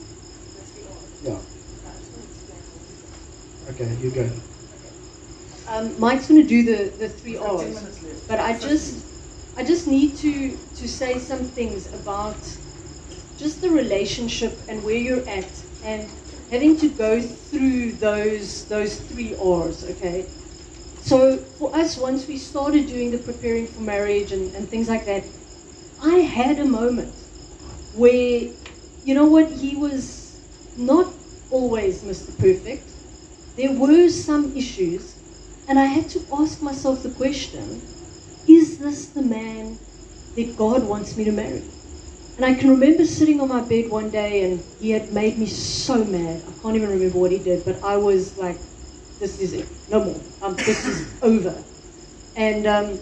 Yeah. 1.24 1.39
Okay, 3.71 3.89
you 4.02 4.12
go. 4.12 4.30
Um, 5.67 6.00
Mike's 6.00 6.28
going 6.28 6.41
to 6.41 6.48
do 6.48 6.62
the, 6.63 6.95
the 6.98 7.10
three 7.10 7.38
R's, 7.38 7.82
but 8.28 8.39
I 8.39 8.58
just 8.60 9.04
I 9.58 9.63
just 9.63 9.88
need 9.88 10.18
to 10.18 10.58
to 10.76 10.88
say 10.88 11.20
some 11.20 11.46
things 11.46 11.91
about 11.94 12.38
just 13.38 13.62
the 13.62 13.70
relationship 13.70 14.60
and 14.68 14.84
where 14.84 14.96
you're 14.96 15.28
at, 15.28 15.50
and 15.84 16.10
having 16.52 16.78
to 16.78 16.89
go 16.89 17.22
through 17.22 17.94
those 17.94 18.65
those 18.65 19.00
three 19.00 19.36
R's. 19.36 19.84
Okay, 19.91 20.26
so 21.02 21.38
for 21.38 21.76
us, 21.76 21.98
once 21.98 22.28
we 22.28 22.38
started 22.38 22.88
doing 22.88 23.12
the 23.12 23.18
preparing 23.18 23.68
for 23.68 23.82
marriage 23.82 24.32
and, 24.32 24.54
and 24.56 24.68
things 24.70 24.89
like 24.89 25.06
that, 25.06 25.24
I 26.02 26.18
had 26.20 26.60
a 26.60 26.65
moment 26.65 27.13
where 27.94 28.50
you 29.06 29.13
know 29.13 29.26
what 29.26 29.52
he 29.52 29.76
was 29.76 30.39
not 30.76 31.13
always 31.52 32.04
Mr. 32.04 32.38
Perfect 32.38 32.89
there 33.56 33.72
were 33.72 34.10
some 34.10 34.56
issues, 34.56 35.15
and 35.68 35.80
I 35.80 35.86
had 35.86 36.10
to 36.10 36.22
ask 36.34 36.62
myself 36.62 37.04
the 37.04 37.10
question 37.10 37.82
is 38.76 38.80
this 38.80 39.06
the 39.08 39.22
man 39.22 39.78
that 40.36 40.58
God 40.58 40.84
wants 40.84 41.16
me 41.16 41.24
to 41.24 41.32
marry? 41.32 41.64
And 42.36 42.44
I 42.44 42.54
can 42.54 42.70
remember 42.70 43.06
sitting 43.06 43.40
on 43.40 43.48
my 43.48 43.62
bed 43.62 43.90
one 43.90 44.10
day, 44.10 44.44
and 44.44 44.62
he 44.82 44.92
had 44.92 45.14
made 45.14 45.38
me 45.38 45.46
so 45.46 46.04
mad. 46.04 46.42
I 46.46 46.62
can't 46.62 46.76
even 46.76 46.90
remember 46.90 47.18
what 47.18 47.32
he 47.32 47.38
did, 47.38 47.64
but 47.64 47.82
I 47.82 47.96
was 47.96 48.38
like, 48.38 48.58
this 49.20 49.40
is 49.40 49.54
it, 49.54 49.68
no 49.90 50.04
more. 50.04 50.20
Um, 50.42 50.56
this 50.56 50.86
is 50.86 51.08
over. 51.22 51.56
And 52.36 52.68
um, 52.68 53.00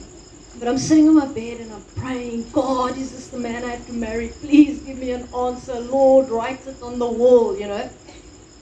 but 0.59 0.67
I'm 0.67 0.77
sitting 0.77 1.07
on 1.07 1.15
my 1.15 1.25
bed 1.25 1.61
and 1.61 1.73
I'm 1.73 1.81
praying, 1.95 2.51
God, 2.51 2.95
is 2.95 3.11
this 3.11 3.27
the 3.29 3.39
man 3.39 3.65
I 3.65 3.69
have 3.69 3.87
to 3.87 3.93
marry? 3.93 4.27
Please 4.27 4.79
give 4.81 4.99
me 4.99 5.11
an 5.11 5.27
answer. 5.35 5.79
Lord, 5.79 6.29
write 6.29 6.67
it 6.67 6.79
on 6.83 6.99
the 6.99 7.07
wall, 7.07 7.57
you 7.57 7.67
know. 7.67 7.89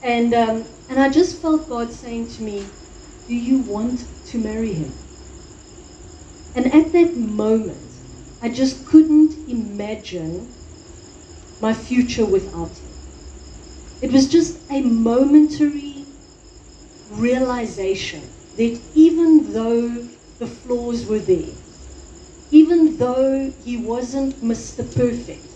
And, 0.02 0.32
um, 0.32 0.64
and 0.88 0.98
I 0.98 1.10
just 1.10 1.42
felt 1.42 1.68
God 1.68 1.92
saying 1.92 2.28
to 2.28 2.42
me, 2.42 2.64
Do 3.28 3.34
you 3.34 3.58
want 3.58 4.06
to 4.28 4.38
marry 4.38 4.72
him? 4.72 4.90
And 6.54 6.72
at 6.72 6.92
that 6.92 7.16
moment, 7.16 7.78
I 8.42 8.48
just 8.48 8.86
couldn't 8.86 9.48
imagine 9.48 10.52
my 11.60 11.72
future 11.72 12.26
without 12.26 12.68
him. 12.68 12.92
It 14.02 14.12
was 14.12 14.28
just 14.28 14.58
a 14.70 14.80
momentary 14.80 16.04
realization 17.10 18.22
that 18.56 18.80
even 18.94 19.52
though 19.52 19.88
the 20.38 20.46
flaws 20.46 21.06
were 21.06 21.20
there, 21.20 21.54
even 22.50 22.96
though 22.98 23.50
he 23.64 23.76
wasn't 23.76 24.34
Mr. 24.42 24.84
Perfect, 24.94 25.46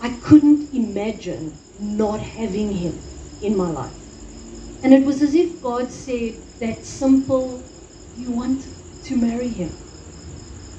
I 0.00 0.10
couldn't 0.22 0.74
imagine 0.74 1.56
not 1.78 2.20
having 2.20 2.72
him 2.72 2.98
in 3.40 3.56
my 3.56 3.70
life. 3.70 3.96
And 4.82 4.92
it 4.92 5.04
was 5.04 5.22
as 5.22 5.34
if 5.34 5.62
God 5.62 5.90
said, 5.90 6.34
that 6.58 6.84
simple, 6.84 7.62
you 8.18 8.32
want 8.32 8.66
to 9.04 9.16
marry 9.16 9.48
him. 9.48 9.74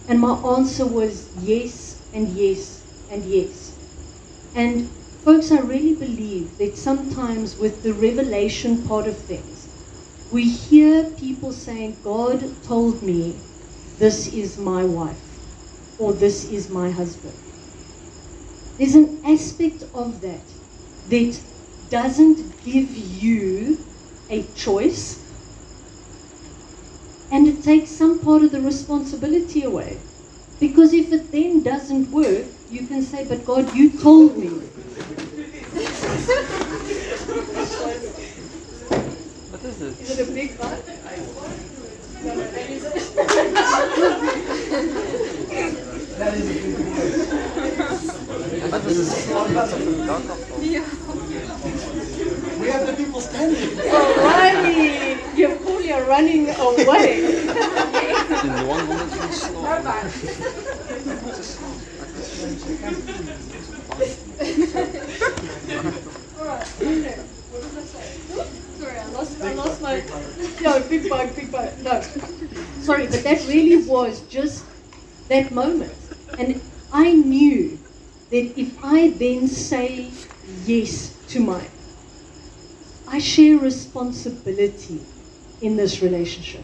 And 0.08 0.20
my 0.20 0.36
answer 0.58 0.86
was 0.86 1.30
yes, 1.42 2.02
and 2.14 2.28
yes, 2.30 2.84
and 3.10 3.24
yes. 3.26 3.76
And 4.56 4.90
folks, 5.24 5.52
I 5.52 5.60
really 5.60 5.96
believe 5.96 6.58
that 6.58 6.78
sometimes 6.78 7.58
with 7.58 7.84
the 7.84 7.94
revelation 7.94 8.86
part 8.88 9.08
of 9.08 9.18
things, 9.18 9.68
we 10.32 10.50
hear 10.50 11.10
people 11.12 11.52
saying, 11.52 11.98
God 12.04 12.44
told 12.64 13.02
me 13.04 13.36
this 13.98 14.34
is 14.34 14.58
my 14.58 14.84
wife, 14.84 15.22
or 16.00 16.12
this 16.12 16.46
is 16.52 16.70
my 16.70 16.90
husband. 16.90 17.34
There's 18.78 18.96
an 18.96 19.22
aspect 19.26 19.84
of 19.94 20.22
that 20.22 20.42
that 21.10 21.40
doesn't 21.90 22.64
give 22.64 22.90
you 22.98 23.78
a 24.30 24.44
choice 24.56 25.23
and 27.34 27.48
it 27.48 27.64
takes 27.64 27.90
some 27.90 28.20
part 28.20 28.44
of 28.44 28.52
the 28.52 28.62
responsibility 28.62 29.64
away. 29.64 29.98
Because 30.60 30.94
if 30.94 31.12
it 31.12 31.32
then 31.32 31.64
doesn't 31.64 32.12
work, 32.12 32.46
you 32.70 32.86
can 32.86 33.02
say, 33.02 33.26
But 33.26 33.44
God, 33.44 33.76
you 33.76 33.90
told 33.90 34.38
me. 34.38 34.50
What 39.50 39.64
is 39.64 39.82
it? 39.82 40.00
Is 40.00 40.20
it 40.20 40.30
a 40.30 40.32
big 40.32 40.58
butt? 40.60 40.84
Wat 48.70 48.82
is 48.86 48.98
het? 48.98 49.26
Wat 49.34 49.68
is 49.68 49.72
het? 49.72 50.06
Dank 50.06 50.30
afval. 50.30 50.60
We 52.60 52.70
have 52.72 52.86
the 52.86 52.94
people 52.94 53.22
standing. 53.22 53.80
Alrighty! 53.80 54.93
Cool, 55.84 55.90
you're 55.90 56.06
running 56.06 56.50
away. 56.50 57.26
In 57.26 58.68
one 58.68 58.88
woman 58.88 59.08
van 59.10 59.30
snor. 59.32 59.82
Sorry, 68.80 68.98
I 68.98 69.06
lost, 69.10 69.42
I 69.42 69.54
lost 69.54 69.82
my. 69.82 70.04
No, 70.62 70.80
big 70.88 71.10
bug, 71.10 71.36
big 71.36 71.52
bug. 71.52 71.70
No. 71.84 72.02
Sorry, 72.82 73.08
but 73.08 73.24
that 73.24 73.46
really 73.48 73.86
was 73.86 74.22
just 74.30 74.64
that 75.28 75.52
moment. 75.52 75.94
And 76.40 76.62
I 76.94 77.12
knew 77.12 77.78
that 78.30 78.58
if 78.58 78.84
I 78.84 79.10
then 79.10 79.48
say 79.50 80.12
yes 80.66 81.18
to 81.30 81.40
Mike, 81.42 81.72
I 83.08 83.20
share 83.20 83.58
responsibility 83.58 85.02
in 85.64 85.78
this 85.78 86.02
relationship. 86.02 86.64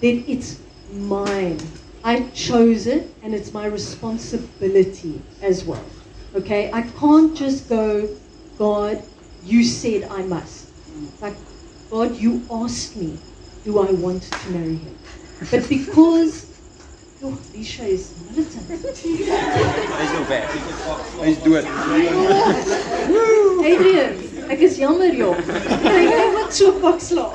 Then 0.00 0.24
it's 0.26 0.60
mine. 0.92 1.58
I 2.04 2.22
chose 2.30 2.86
it 2.86 3.12
and 3.22 3.34
it's 3.34 3.52
my 3.52 3.66
responsibility 3.66 5.20
as 5.42 5.64
well. 5.64 5.84
Okay? 6.34 6.70
I 6.72 6.82
can't 6.82 7.36
just 7.36 7.68
go, 7.68 8.08
God, 8.56 9.02
you 9.44 9.64
said 9.64 10.04
I 10.04 10.22
must. 10.22 10.70
Like, 11.20 11.34
God, 11.90 12.16
you 12.16 12.42
asked 12.50 12.96
me, 12.96 13.18
do 13.64 13.80
I 13.80 13.90
want 13.90 14.22
to 14.22 14.50
marry 14.50 14.76
him? 14.76 14.98
But 15.50 15.68
because, 15.68 16.46
oh, 17.22 17.38
Lisha 17.52 17.84
is 17.84 18.17
is 18.38 20.10
nog 20.12 20.28
weg. 20.28 20.54
Is 21.22 21.42
dood. 21.42 21.64
Adrian, 23.64 24.12
ek 24.48 24.60
is 24.60 24.76
jammer 24.78 25.14
joh. 25.14 25.34
Kry 25.82 26.04
jy 26.06 26.26
wat 26.36 26.54
so 26.54 26.72
pak 26.80 27.00
sla? 27.02 27.26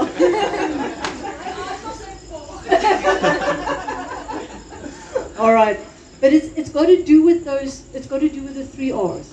All 5.38 5.54
right. 5.54 5.80
But 6.22 6.32
it's 6.32 6.48
it's 6.56 6.70
got 6.70 6.88
to 6.88 7.04
do 7.04 7.24
with 7.24 7.44
those 7.44 7.84
it's 7.94 8.08
got 8.08 8.22
to 8.22 8.30
do 8.30 8.44
with 8.44 8.56
the 8.56 8.66
3 8.66 8.92
R's. 8.92 9.28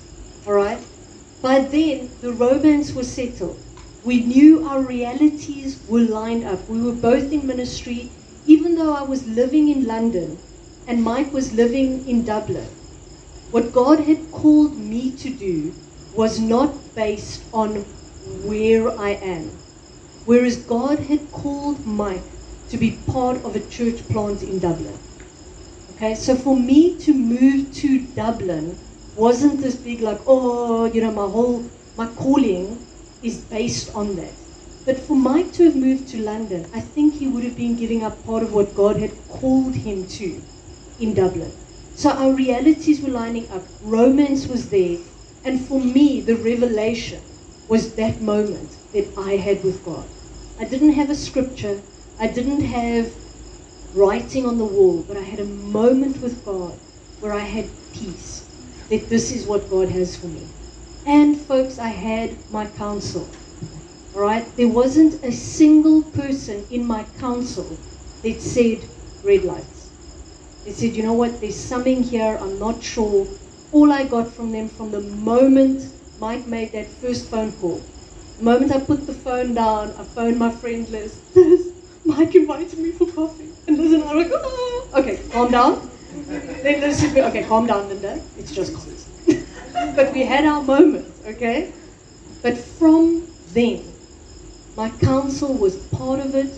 All 0.46 0.54
right? 0.54 0.80
By 1.40 1.60
then 1.60 2.10
the 2.20 2.32
romance 2.32 2.92
was 2.92 3.06
settled. 3.06 3.58
We 4.02 4.24
knew 4.24 4.66
our 4.66 4.82
realities 4.82 5.78
were 5.86 6.00
lined 6.00 6.44
up. 6.44 6.68
We 6.68 6.82
were 6.82 6.96
both 6.96 7.32
in 7.32 7.46
ministry 7.46 8.10
even 8.46 8.74
though 8.74 8.94
I 8.94 9.02
was 9.02 9.26
living 9.28 9.68
in 9.68 9.86
London 9.86 10.38
and 10.86 11.02
Mike 11.02 11.32
was 11.32 11.52
living 11.52 12.06
in 12.08 12.24
Dublin. 12.24 12.68
What 13.50 13.72
God 13.72 14.00
had 14.00 14.30
called 14.32 14.76
me 14.78 15.10
to 15.16 15.30
do 15.30 15.74
was 16.14 16.38
not 16.38 16.94
based 16.94 17.42
on 17.52 17.84
where 18.44 18.90
I 18.98 19.10
am. 19.10 19.50
Whereas 20.24 20.56
God 20.56 20.98
had 21.00 21.30
called 21.32 21.84
Mike 21.86 22.22
to 22.68 22.76
be 22.76 22.98
part 23.06 23.44
of 23.44 23.56
a 23.56 23.66
church 23.68 24.06
plant 24.08 24.42
in 24.42 24.58
Dublin. 24.58 24.98
Okay, 25.96 26.14
so 26.14 26.34
for 26.34 26.56
me 26.56 26.96
to 26.98 27.12
move 27.12 27.74
to 27.74 28.00
Dublin 28.14 28.78
wasn't 29.16 29.60
this 29.60 29.76
big 29.76 30.00
like, 30.00 30.20
oh, 30.26 30.84
you 30.84 31.02
know, 31.02 31.12
my 31.12 31.28
whole 31.28 31.64
my 31.96 32.06
calling 32.14 32.86
is 33.22 33.38
based 33.38 33.94
on 33.94 34.16
that. 34.16 34.32
But 34.86 34.98
for 34.98 35.16
Mike 35.16 35.52
to 35.54 35.64
have 35.64 35.76
moved 35.76 36.08
to 36.08 36.22
London, 36.22 36.66
I 36.72 36.80
think 36.80 37.14
he 37.14 37.28
would 37.28 37.44
have 37.44 37.56
been 37.56 37.76
giving 37.76 38.02
up 38.02 38.24
part 38.24 38.42
of 38.42 38.54
what 38.54 38.74
God 38.74 38.96
had 38.96 39.12
called 39.28 39.74
him 39.74 40.06
to 40.18 40.40
in 41.00 41.14
Dublin. 41.14 41.52
So 41.94 42.10
our 42.10 42.32
realities 42.32 43.00
were 43.00 43.10
lining 43.10 43.50
up. 43.50 43.62
Romance 43.82 44.46
was 44.46 44.70
there. 44.70 44.98
And 45.44 45.60
for 45.60 45.80
me, 45.80 46.20
the 46.20 46.36
revelation 46.36 47.20
was 47.68 47.94
that 47.94 48.20
moment 48.20 48.76
that 48.92 49.06
I 49.16 49.36
had 49.36 49.64
with 49.64 49.84
God. 49.84 50.06
I 50.58 50.64
didn't 50.64 50.92
have 50.92 51.08
a 51.08 51.14
scripture, 51.14 51.80
I 52.18 52.26
didn't 52.26 52.62
have 52.62 53.12
writing 53.94 54.46
on 54.46 54.58
the 54.58 54.64
wall, 54.64 55.04
but 55.08 55.16
I 55.16 55.22
had 55.22 55.40
a 55.40 55.44
moment 55.44 56.20
with 56.20 56.44
God 56.44 56.78
where 57.20 57.32
I 57.32 57.40
had 57.40 57.68
peace. 57.92 58.44
That 58.88 59.08
this 59.08 59.32
is 59.32 59.46
what 59.46 59.70
God 59.70 59.88
has 59.88 60.16
for 60.16 60.26
me. 60.26 60.46
And 61.06 61.36
folks, 61.36 61.78
I 61.78 61.88
had 61.88 62.36
my 62.50 62.66
counsel. 62.66 63.28
All 64.14 64.20
right? 64.20 64.44
There 64.56 64.68
wasn't 64.68 65.22
a 65.24 65.32
single 65.32 66.02
person 66.02 66.66
in 66.70 66.84
my 66.84 67.04
council 67.18 67.78
that 68.22 68.42
said 68.42 68.84
red 69.22 69.44
lights. 69.44 69.79
They 70.64 70.72
said, 70.72 70.94
you 70.94 71.02
know 71.02 71.14
what, 71.14 71.40
there's 71.40 71.56
something 71.56 72.02
here, 72.02 72.38
I'm 72.40 72.58
not 72.58 72.82
sure. 72.82 73.26
All 73.72 73.92
I 73.92 74.04
got 74.04 74.32
from 74.32 74.52
them 74.52 74.68
from 74.68 74.90
the 74.90 75.00
moment 75.00 75.92
Mike 76.20 76.46
made 76.46 76.72
that 76.72 76.86
first 76.86 77.30
phone 77.30 77.52
call, 77.52 77.80
the 78.38 78.44
moment 78.44 78.72
I 78.72 78.80
put 78.80 79.06
the 79.06 79.14
phone 79.14 79.54
down, 79.54 79.92
I 79.98 80.04
phoned 80.04 80.38
my 80.38 80.50
friend 80.50 80.88
Liz. 80.88 81.18
Liz, 81.34 81.72
Mike 82.04 82.34
invited 82.34 82.78
me 82.78 82.90
for 82.90 83.06
coffee. 83.06 83.50
And 83.66 83.78
Liz 83.78 83.92
and 83.92 84.02
I 84.04 84.14
were 84.14 84.22
like, 84.22 84.32
oh, 84.32 84.88
okay, 84.94 85.20
calm 85.30 85.50
down. 85.50 85.90
Then 86.26 86.80
Liz 86.80 86.98
said, 86.98 87.16
okay, 87.16 87.44
calm 87.44 87.66
down, 87.66 87.88
Linda. 87.88 88.20
It's 88.38 88.52
just 88.52 88.74
coffee. 88.74 89.44
but 89.94 90.12
we 90.12 90.24
had 90.24 90.44
our 90.44 90.62
moment, 90.62 91.06
okay? 91.26 91.72
But 92.42 92.56
from 92.56 93.26
then, 93.52 93.84
my 94.76 94.90
council 94.90 95.52
was 95.52 95.76
part 95.88 96.20
of 96.20 96.34
it. 96.34 96.52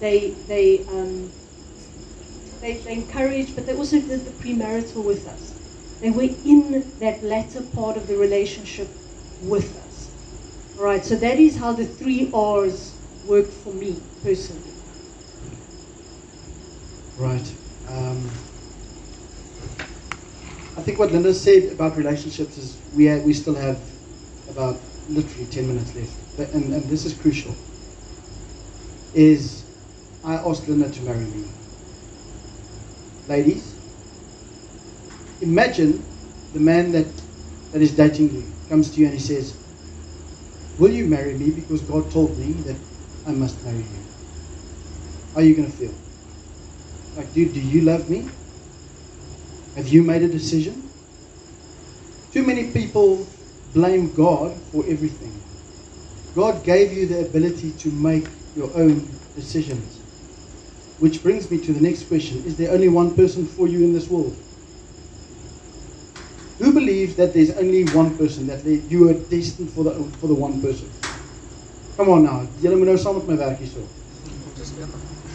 They, 0.00 0.30
they, 0.48 0.80
um, 0.88 1.32
they, 2.62 2.74
they 2.74 2.92
encouraged, 2.94 3.54
but 3.56 3.66
they 3.66 3.74
also 3.74 4.00
did 4.00 4.24
the 4.24 4.30
premarital 4.30 5.04
with 5.04 5.26
us. 5.26 5.52
They 6.00 6.10
were 6.10 6.22
in 6.22 6.90
that 7.00 7.22
latter 7.22 7.60
part 7.74 7.96
of 7.96 8.06
the 8.06 8.16
relationship 8.16 8.88
with 9.42 9.76
us. 9.86 10.10
All 10.78 10.84
right, 10.84 11.04
so 11.04 11.16
that 11.16 11.38
is 11.38 11.56
how 11.56 11.72
the 11.72 11.84
three 11.84 12.30
R's 12.32 12.94
work 13.26 13.46
for 13.46 13.72
me 13.74 14.00
personally. 14.22 14.62
Right. 17.18 17.52
Um, 17.88 18.30
I 20.76 20.82
think 20.82 20.98
what 20.98 21.12
Linda 21.12 21.34
said 21.34 21.72
about 21.72 21.96
relationships 21.96 22.56
is 22.56 22.76
we 22.96 23.06
ha- 23.06 23.18
we 23.18 23.34
still 23.34 23.54
have 23.54 23.78
about 24.48 24.78
literally 25.08 25.46
ten 25.46 25.68
minutes 25.68 25.94
left, 25.94 26.54
and, 26.54 26.72
and 26.72 26.84
this 26.84 27.04
is 27.04 27.12
crucial. 27.12 27.54
Is 29.14 29.64
I 30.24 30.34
asked 30.34 30.66
Linda 30.68 30.88
to 30.88 31.02
marry 31.02 31.24
me. 31.24 31.44
Ladies, 33.28 33.74
imagine 35.40 36.04
the 36.52 36.60
man 36.60 36.92
that 36.92 37.06
that 37.72 37.80
is 37.80 37.92
dating 37.92 38.34
you 38.34 38.44
comes 38.68 38.90
to 38.90 39.00
you 39.00 39.06
and 39.06 39.14
he 39.14 39.20
says, 39.20 39.54
"Will 40.78 40.92
you 40.92 41.06
marry 41.06 41.34
me? 41.34 41.50
Because 41.50 41.80
God 41.82 42.10
told 42.10 42.36
me 42.38 42.52
that 42.64 42.76
I 43.26 43.32
must 43.32 43.62
marry 43.64 43.78
you." 43.78 44.02
How 45.34 45.40
are 45.40 45.44
you 45.44 45.54
going 45.54 45.70
to 45.70 45.76
feel? 45.76 45.94
Like, 47.16 47.32
dude, 47.32 47.54
do 47.54 47.60
you 47.60 47.82
love 47.82 48.10
me? 48.10 48.28
Have 49.76 49.88
you 49.88 50.02
made 50.02 50.22
a 50.22 50.28
decision? 50.28 50.90
Too 52.32 52.42
many 52.42 52.70
people 52.70 53.26
blame 53.72 54.12
God 54.14 54.54
for 54.70 54.84
everything. 54.86 55.32
God 56.34 56.64
gave 56.64 56.92
you 56.92 57.06
the 57.06 57.20
ability 57.20 57.72
to 57.72 57.90
make 57.90 58.26
your 58.56 58.70
own 58.74 59.08
decisions. 59.36 60.01
Which 61.02 61.20
brings 61.20 61.50
me 61.50 61.58
to 61.58 61.72
the 61.72 61.80
next 61.80 62.04
question 62.04 62.44
Is 62.46 62.56
there 62.56 62.70
only 62.70 62.88
one 62.88 63.16
person 63.16 63.44
for 63.44 63.66
you 63.66 63.82
in 63.82 63.92
this 63.92 64.08
world? 64.08 64.36
Who 66.58 66.72
believes 66.72 67.16
that 67.16 67.34
there's 67.34 67.50
only 67.58 67.82
one 67.86 68.16
person, 68.16 68.46
that 68.46 68.64
you 68.64 69.08
are 69.08 69.14
destined 69.14 69.70
for 69.70 69.82
the, 69.82 69.90
for 70.20 70.28
the 70.28 70.34
one 70.34 70.62
person? 70.62 70.88
Come 71.96 72.08
on 72.08 72.22
now. 72.22 72.46
Julle 72.62 72.78
moet 72.78 72.86
nou 72.86 72.94
saam 73.02 73.18
met 73.18 73.26
my 73.26 73.34
werk. 73.34 73.58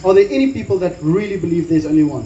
Are 0.04 0.14
there 0.14 0.24
any 0.30 0.54
people 0.54 0.78
that 0.78 0.96
really 1.02 1.36
believe 1.36 1.68
there's 1.68 1.84
only 1.84 2.02
one? 2.02 2.24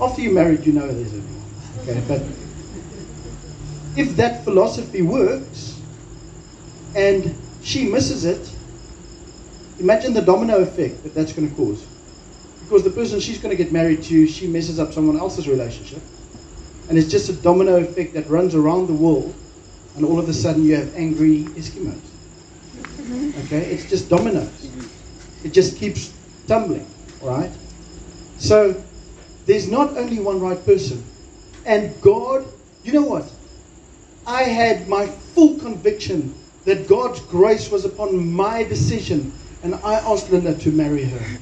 After 0.00 0.22
you're 0.22 0.38
married, 0.38 0.64
you 0.64 0.72
know 0.78 0.86
there's 0.86 1.12
only 1.12 1.34
one. 1.34 1.82
Okay, 1.82 1.98
but 2.06 2.22
if 3.98 4.14
that 4.22 4.44
philosophy 4.44 5.02
works 5.02 5.80
and 6.94 7.34
she 7.64 7.88
misses 7.90 8.24
it, 8.24 8.54
imagine 9.78 10.12
the 10.12 10.22
domino 10.22 10.58
effect 10.58 11.02
that 11.02 11.14
that's 11.14 11.32
going 11.32 11.48
to 11.48 11.54
cause. 11.56 11.84
Because 12.60 12.82
the 12.84 12.90
person 12.90 13.20
she's 13.20 13.38
going 13.38 13.56
to 13.56 13.62
get 13.62 13.72
married 13.72 14.02
to, 14.04 14.26
she 14.26 14.46
messes 14.46 14.78
up 14.78 14.92
someone 14.92 15.18
else's 15.18 15.48
relationship. 15.48 16.02
And 16.88 16.98
it's 16.98 17.10
just 17.10 17.28
a 17.28 17.32
domino 17.34 17.76
effect 17.76 18.14
that 18.14 18.28
runs 18.28 18.54
around 18.54 18.86
the 18.86 18.94
world 18.94 19.34
and 19.96 20.04
all 20.04 20.18
of 20.18 20.28
a 20.28 20.32
sudden 20.32 20.64
you 20.64 20.76
have 20.76 20.94
angry 20.94 21.44
Eskimos. 21.56 22.00
Okay, 23.44 23.64
it's 23.66 23.88
just 23.88 24.08
dominoes. 24.08 24.70
It 25.44 25.52
just 25.52 25.76
keeps 25.76 26.12
tumbling, 26.46 26.86
right? 27.20 27.50
So 28.38 28.82
there's 29.46 29.68
not 29.68 29.96
only 29.96 30.18
one 30.18 30.40
right 30.40 30.64
person, 30.64 31.04
and 31.66 32.00
God, 32.00 32.46
you 32.84 32.92
know 32.92 33.02
what? 33.02 33.30
I 34.26 34.44
had 34.44 34.88
my 34.88 35.06
full 35.06 35.58
conviction 35.58 36.34
that 36.64 36.88
God's 36.88 37.20
grace 37.20 37.70
was 37.70 37.84
upon 37.84 38.32
my 38.32 38.62
decision, 38.62 39.32
and 39.62 39.74
I 39.76 39.94
asked 39.94 40.30
Linda 40.30 40.54
to 40.54 40.70
marry 40.70 41.04
her. 41.04 41.38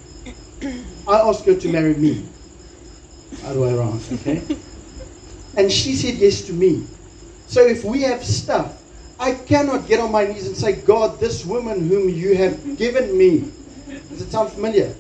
I 1.08 1.20
asked 1.20 1.44
her 1.46 1.54
to 1.54 1.68
marry 1.72 1.94
me. 1.94 2.24
Other 3.44 3.60
way 3.60 3.74
around, 3.74 4.02
okay? 4.12 4.42
And 5.56 5.70
she 5.72 5.94
said 5.94 6.14
yes 6.14 6.42
to 6.42 6.52
me. 6.52 6.86
So 7.46 7.66
if 7.66 7.84
we 7.84 8.02
have 8.02 8.24
stuff, 8.24 8.82
I 9.18 9.34
cannot 9.34 9.86
get 9.88 10.00
on 10.00 10.12
my 10.12 10.24
knees 10.26 10.46
and 10.46 10.56
say, 10.56 10.72
God, 10.72 11.18
this 11.20 11.44
woman 11.44 11.88
whom 11.88 12.08
you 12.08 12.36
have 12.36 12.76
given 12.78 13.16
me, 13.16 13.50
does 14.10 14.22
it 14.22 14.30
sound 14.30 14.52
familiar? 14.52 14.94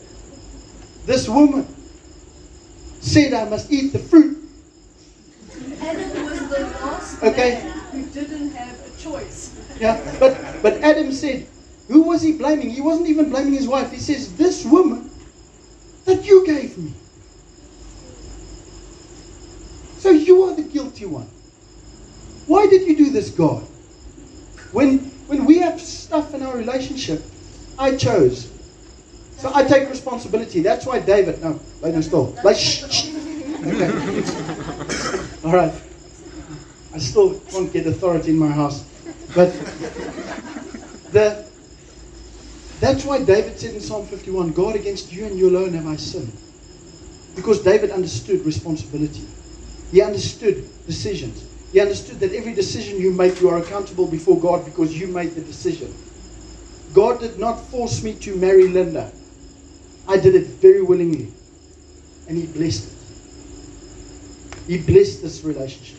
This 1.06 1.28
woman 1.28 1.66
said 3.00 3.32
I 3.32 3.48
must 3.48 3.70
eat 3.70 3.92
the 3.92 3.98
fruit. 3.98 4.36
Adam 5.80 6.24
was 6.24 6.38
the 6.48 6.60
last 6.60 7.22
Okay. 7.22 7.62
man 7.64 7.78
who 7.92 8.02
didn't 8.10 8.50
have 8.52 8.76
a 8.86 9.00
choice. 9.00 9.54
Yeah, 9.78 9.96
but 10.20 10.36
but 10.62 10.74
Adam 10.82 11.12
said, 11.12 11.46
who 11.90 12.02
was 12.02 12.22
he 12.22 12.32
blaming? 12.32 12.70
He 12.70 12.80
wasn't 12.80 13.08
even 13.08 13.30
blaming 13.30 13.52
his 13.52 13.66
wife. 13.66 13.90
He 13.90 13.98
says, 13.98 14.36
this 14.36 14.64
woman 14.64 15.10
that 16.04 16.24
you 16.24 16.46
gave 16.46 16.78
me. 16.78 16.92
So 19.98 20.10
you 20.10 20.44
are 20.44 20.54
the 20.54 20.62
guilty 20.62 21.06
one. 21.06 21.26
Why 22.46 22.68
did 22.68 22.86
you 22.86 22.96
do 22.96 23.10
this, 23.10 23.30
God? 23.30 23.62
When 24.72 24.98
when 25.26 25.44
we 25.44 25.58
have 25.58 25.80
stuff 25.80 26.32
in 26.32 26.42
our 26.42 26.56
relationship, 26.56 27.22
I 27.78 27.96
chose. 27.96 28.50
So 29.36 29.50
I 29.54 29.64
take 29.64 29.88
responsibility. 29.88 30.60
That's 30.60 30.86
why 30.86 31.00
David, 31.00 31.42
no, 31.42 31.60
lay 31.82 31.92
no 31.92 32.00
still. 32.00 32.36
Lay, 32.44 32.54
shh. 32.54 33.10
Okay. 33.66 33.90
All 35.44 35.52
right. 35.52 35.74
I 36.94 36.98
still 36.98 37.38
can't 37.50 37.72
get 37.72 37.86
authority 37.86 38.30
in 38.30 38.38
my 38.38 38.48
house. 38.48 38.84
But 39.34 39.52
the, 41.12 41.49
that's 42.80 43.04
why 43.04 43.22
David 43.22 43.58
said 43.60 43.74
in 43.74 43.80
Psalm 43.80 44.06
51 44.06 44.52
God, 44.52 44.74
against 44.74 45.12
you 45.12 45.26
and 45.26 45.38
you 45.38 45.50
alone 45.50 45.74
have 45.74 45.86
I 45.86 45.96
sinned. 45.96 46.32
Because 47.36 47.62
David 47.62 47.90
understood 47.90 48.44
responsibility, 48.44 49.26
he 49.92 50.02
understood 50.02 50.68
decisions. 50.86 51.46
He 51.72 51.80
understood 51.80 52.18
that 52.20 52.32
every 52.32 52.52
decision 52.52 53.00
you 53.00 53.12
make, 53.12 53.40
you 53.40 53.48
are 53.48 53.58
accountable 53.58 54.06
before 54.06 54.40
God 54.40 54.64
because 54.64 54.98
you 54.98 55.06
made 55.06 55.34
the 55.34 55.40
decision. 55.40 55.94
God 56.92 57.20
did 57.20 57.38
not 57.38 57.60
force 57.66 58.02
me 58.02 58.14
to 58.14 58.34
marry 58.34 58.66
Linda. 58.66 59.12
I 60.08 60.16
did 60.16 60.34
it 60.34 60.46
very 60.46 60.82
willingly. 60.82 61.32
And 62.28 62.36
He 62.36 62.46
blessed 62.46 62.92
it. 62.92 63.00
He 64.66 64.78
blessed 64.78 65.22
this 65.22 65.44
relationship. 65.44 65.98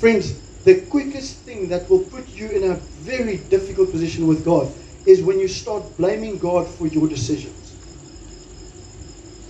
Friends, 0.00 0.34
the 0.64 0.80
quickest 0.82 1.38
thing 1.38 1.68
that 1.68 1.88
will 1.90 2.04
put 2.04 2.28
you 2.28 2.48
in 2.48 2.70
a 2.70 2.74
very 2.74 3.38
difficult 3.38 3.90
position 3.90 4.26
with 4.26 4.44
God 4.44 4.72
is 5.06 5.22
when 5.22 5.40
you 5.40 5.48
start 5.48 5.96
blaming 5.96 6.38
God 6.38 6.68
for 6.68 6.86
your 6.86 7.08
decisions. 7.08 7.74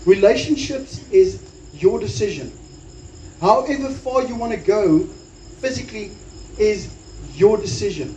Relationships 0.06 1.06
is 1.10 1.42
your 1.74 2.00
decision. 2.00 2.50
However 3.40 3.90
far 3.90 4.24
you 4.24 4.34
want 4.36 4.52
to 4.52 4.58
go 4.58 5.00
physically 5.60 6.12
is 6.58 6.94
your 7.34 7.58
decision. 7.58 8.16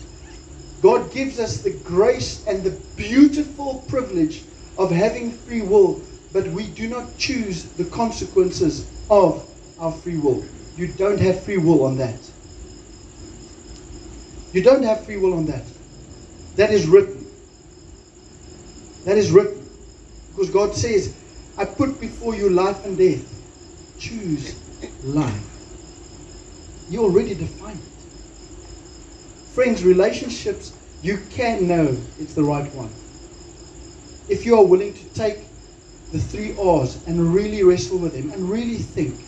God 0.81 1.11
gives 1.11 1.39
us 1.39 1.61
the 1.61 1.71
grace 1.83 2.45
and 2.47 2.63
the 2.63 2.71
beautiful 2.95 3.83
privilege 3.87 4.43
of 4.77 4.91
having 4.91 5.31
free 5.31 5.61
will, 5.61 6.01
but 6.31 6.47
we 6.47 6.67
do 6.67 6.87
not 6.87 7.17
choose 7.17 7.63
the 7.63 7.85
consequences 7.85 8.89
of 9.09 9.47
our 9.79 9.91
free 9.91 10.17
will. 10.17 10.43
You 10.77 10.87
don't 10.87 11.19
have 11.19 11.43
free 11.43 11.57
will 11.57 11.83
on 11.85 11.97
that. 11.97 12.19
You 14.55 14.63
don't 14.63 14.83
have 14.83 15.05
free 15.05 15.17
will 15.17 15.33
on 15.33 15.47
that. 15.47 15.63
That 16.55 16.71
is 16.71 16.87
written. 16.87 17.27
That 19.03 19.17
is 19.17 19.29
written. 19.29 19.61
Because 20.29 20.49
God 20.49 20.73
says, 20.73 21.13
I 21.57 21.65
put 21.65 21.99
before 21.99 22.35
you 22.35 22.49
life 22.49 22.85
and 22.85 22.97
death. 22.97 23.21
Choose 23.99 24.55
life. 25.03 25.43
You 26.89 27.03
already 27.03 27.35
defined 27.35 27.81
it. 27.81 29.51
Friends, 29.53 29.83
relationships, 29.83 30.71
you 31.03 31.17
can 31.31 31.67
know 31.67 31.97
it's 32.17 32.33
the 32.33 32.43
right 32.43 32.73
one. 32.73 32.91
If 34.29 34.45
you 34.45 34.57
are 34.57 34.63
willing 34.63 34.93
to 34.93 35.13
take 35.13 35.39
the 36.13 36.19
three 36.19 36.55
R's 36.57 37.05
and 37.07 37.33
really 37.33 37.61
wrestle 37.63 37.97
with 37.97 38.13
them 38.13 38.31
and 38.31 38.49
really 38.49 38.77
think 38.77 39.19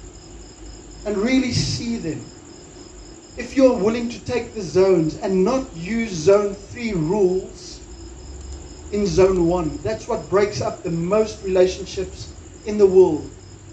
and 1.05 1.17
really 1.17 1.51
see 1.51 1.97
them. 1.97 2.23
If 3.37 3.55
you 3.55 3.71
are 3.71 3.77
willing 3.77 4.09
to 4.09 4.19
take 4.25 4.53
the 4.53 4.61
zones 4.61 5.17
and 5.17 5.43
not 5.45 5.65
use 5.75 6.11
zone 6.11 6.55
three 6.55 6.93
rules 6.93 7.79
in 8.91 9.05
zone 9.05 9.47
one, 9.47 9.77
that's 9.83 10.07
what 10.07 10.27
breaks 10.29 10.61
up 10.61 10.81
the 10.81 10.91
most 10.91 11.43
relationships 11.43 12.33
in 12.65 12.77
the 12.77 12.85
world 12.85 13.29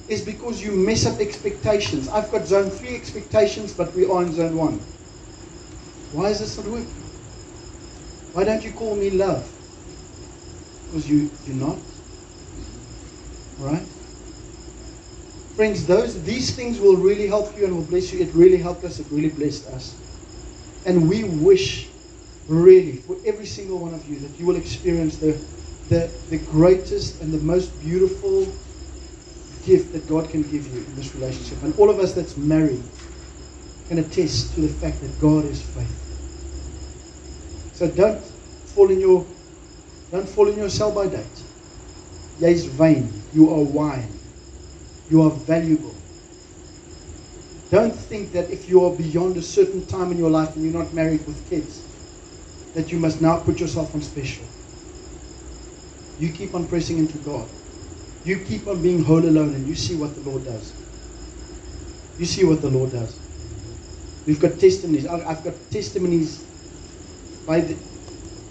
is 0.08 0.20
because 0.20 0.62
you 0.62 0.72
mess 0.72 1.06
up 1.06 1.18
expectations. 1.18 2.08
I've 2.08 2.30
got 2.30 2.46
zone 2.46 2.68
three 2.68 2.94
expectations, 2.94 3.72
but 3.72 3.94
we 3.94 4.04
are 4.04 4.22
in 4.22 4.34
zone 4.34 4.56
one. 4.56 4.78
Why 6.12 6.28
is 6.28 6.40
this 6.40 6.58
not 6.58 6.66
working? 6.66 6.86
Why 8.34 8.44
don't 8.44 8.62
you 8.62 8.72
call 8.72 8.96
me 8.96 9.10
love? 9.10 9.50
Because 10.86 11.08
you, 11.08 11.30
you're 11.46 11.56
not. 11.56 11.78
Alright? 13.60 13.86
Friends, 15.56 15.86
those 15.86 16.20
these 16.24 16.54
things 16.54 16.80
will 16.80 16.96
really 16.96 17.28
help 17.28 17.56
you 17.56 17.64
and 17.64 17.76
will 17.76 17.84
bless 17.84 18.12
you. 18.12 18.20
It 18.20 18.34
really 18.34 18.56
helped 18.56 18.84
us, 18.84 18.98
it 18.98 19.06
really 19.10 19.28
blessed 19.28 19.68
us. 19.68 19.94
And 20.84 21.08
we 21.08 21.24
wish 21.24 21.88
really 22.48 22.96
for 22.96 23.16
every 23.24 23.46
single 23.46 23.78
one 23.78 23.94
of 23.94 24.06
you 24.08 24.18
that 24.18 24.38
you 24.38 24.46
will 24.46 24.56
experience 24.56 25.16
the 25.16 25.38
the, 25.88 26.10
the 26.30 26.38
greatest 26.38 27.20
and 27.20 27.32
the 27.32 27.38
most 27.38 27.68
beautiful 27.80 28.46
gift 29.64 29.92
that 29.92 30.08
God 30.08 30.28
can 30.30 30.42
give 30.42 30.66
you 30.74 30.84
in 30.84 30.94
this 30.96 31.14
relationship. 31.14 31.62
And 31.62 31.78
all 31.78 31.90
of 31.90 31.98
us 31.98 32.14
that's 32.14 32.36
married 32.36 32.82
can 33.88 33.98
attest 33.98 34.54
to 34.54 34.62
the 34.62 34.68
fact 34.68 35.00
that 35.02 35.20
God 35.20 35.44
is 35.44 35.60
faithful. 35.62 36.16
So 37.74 37.88
don't 37.88 38.22
fall 38.74 38.90
in 38.90 39.00
your 39.00 39.26
don't 40.10 40.28
fall 40.28 40.48
in 40.48 40.56
your 40.56 40.68
sell 40.68 40.92
by 40.92 41.08
date. 41.08 41.42
Jy's 42.40 42.64
vain. 42.66 43.12
You 43.32 43.50
are 43.50 43.62
wine. 43.62 44.08
You 45.10 45.22
are 45.22 45.30
valuable. 45.30 45.94
Don't 47.70 47.94
think 47.94 48.32
that 48.32 48.50
if 48.50 48.68
you 48.68 48.84
are 48.84 48.92
beyond 48.92 49.36
a 49.36 49.42
certain 49.42 49.84
time 49.86 50.12
in 50.12 50.18
your 50.18 50.30
life 50.30 50.54
and 50.54 50.64
you're 50.64 50.82
not 50.82 50.92
married 50.94 51.26
with 51.26 51.48
kids, 51.50 51.82
that 52.74 52.92
you 52.92 52.98
must 52.98 53.20
now 53.20 53.38
put 53.38 53.58
yourself 53.60 53.94
on 53.94 54.02
special. 54.02 54.44
You 56.18 56.30
keep 56.32 56.54
on 56.54 56.66
pressing 56.66 56.98
into 56.98 57.18
God. 57.18 57.48
You 58.24 58.38
keep 58.38 58.66
on 58.66 58.82
being 58.82 59.02
whole 59.02 59.24
alone 59.24 59.54
and 59.54 59.66
you 59.66 59.74
see 59.74 59.96
what 59.96 60.14
the 60.14 60.30
Lord 60.30 60.44
does. 60.44 60.72
You 62.18 62.24
see 62.24 62.44
what 62.44 62.62
the 62.62 62.70
Lord 62.70 62.92
does. 62.92 63.18
We've 64.26 64.40
got 64.40 64.58
testimonies. 64.58 65.06
I've 65.06 65.44
got 65.44 65.54
testimonies 65.70 66.42
by 67.46 67.60
the, 67.60 67.76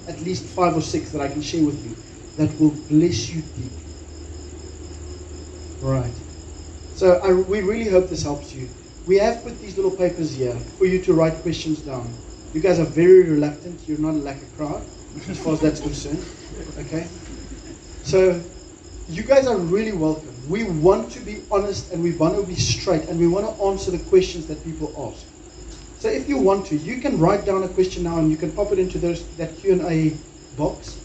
at 0.07 0.19
least 0.21 0.43
five 0.45 0.75
or 0.75 0.81
six 0.81 1.11
that 1.11 1.21
I 1.21 1.29
can 1.29 1.41
share 1.41 1.63
with 1.63 1.83
you 1.83 1.95
that 2.37 2.59
will 2.59 2.71
bless 2.89 3.33
you 3.33 3.41
deep. 3.41 3.71
Right. 5.81 6.13
So 6.95 7.19
I, 7.23 7.33
we 7.33 7.61
really 7.61 7.89
hope 7.89 8.09
this 8.09 8.23
helps 8.23 8.53
you. 8.53 8.69
We 9.07 9.17
have 9.17 9.43
put 9.43 9.59
these 9.59 9.75
little 9.75 9.91
papers 9.91 10.35
here 10.35 10.55
for 10.77 10.85
you 10.85 11.01
to 11.03 11.13
write 11.13 11.33
questions 11.41 11.81
down. 11.81 12.13
You 12.53 12.61
guys 12.61 12.79
are 12.79 12.85
very 12.85 13.23
reluctant. 13.23 13.81
You're 13.87 13.99
not 13.99 14.13
like 14.13 14.37
a 14.37 14.45
crowd, 14.57 14.83
as 15.27 15.39
far 15.39 15.53
as 15.53 15.61
that's 15.61 15.81
concerned. 15.81 16.23
Okay? 16.77 17.07
So 18.03 18.39
you 19.09 19.23
guys 19.23 19.47
are 19.47 19.57
really 19.57 19.91
welcome. 19.91 20.29
We 20.47 20.65
want 20.65 21.11
to 21.13 21.19
be 21.21 21.41
honest 21.51 21.91
and 21.91 22.03
we 22.03 22.11
want 22.15 22.35
to 22.35 22.43
be 22.45 22.55
straight 22.55 23.09
and 23.09 23.19
we 23.19 23.27
want 23.27 23.45
to 23.45 23.63
answer 23.63 23.91
the 23.91 23.99
questions 24.09 24.45
that 24.47 24.63
people 24.63 24.93
ask. 25.11 25.25
So 25.99 26.09
if 26.09 26.29
you 26.29 26.37
want 26.37 26.67
to, 26.67 26.77
you 26.77 27.01
can 27.01 27.17
write 27.17 27.45
down 27.45 27.63
a 27.63 27.67
question 27.67 28.03
now 28.03 28.19
and 28.19 28.29
you 28.29 28.37
can 28.37 28.51
pop 28.51 28.71
it 28.71 28.77
into 28.77 28.99
those, 28.99 29.27
that 29.37 29.57
Q&A 29.57 30.15
box. 30.55 30.99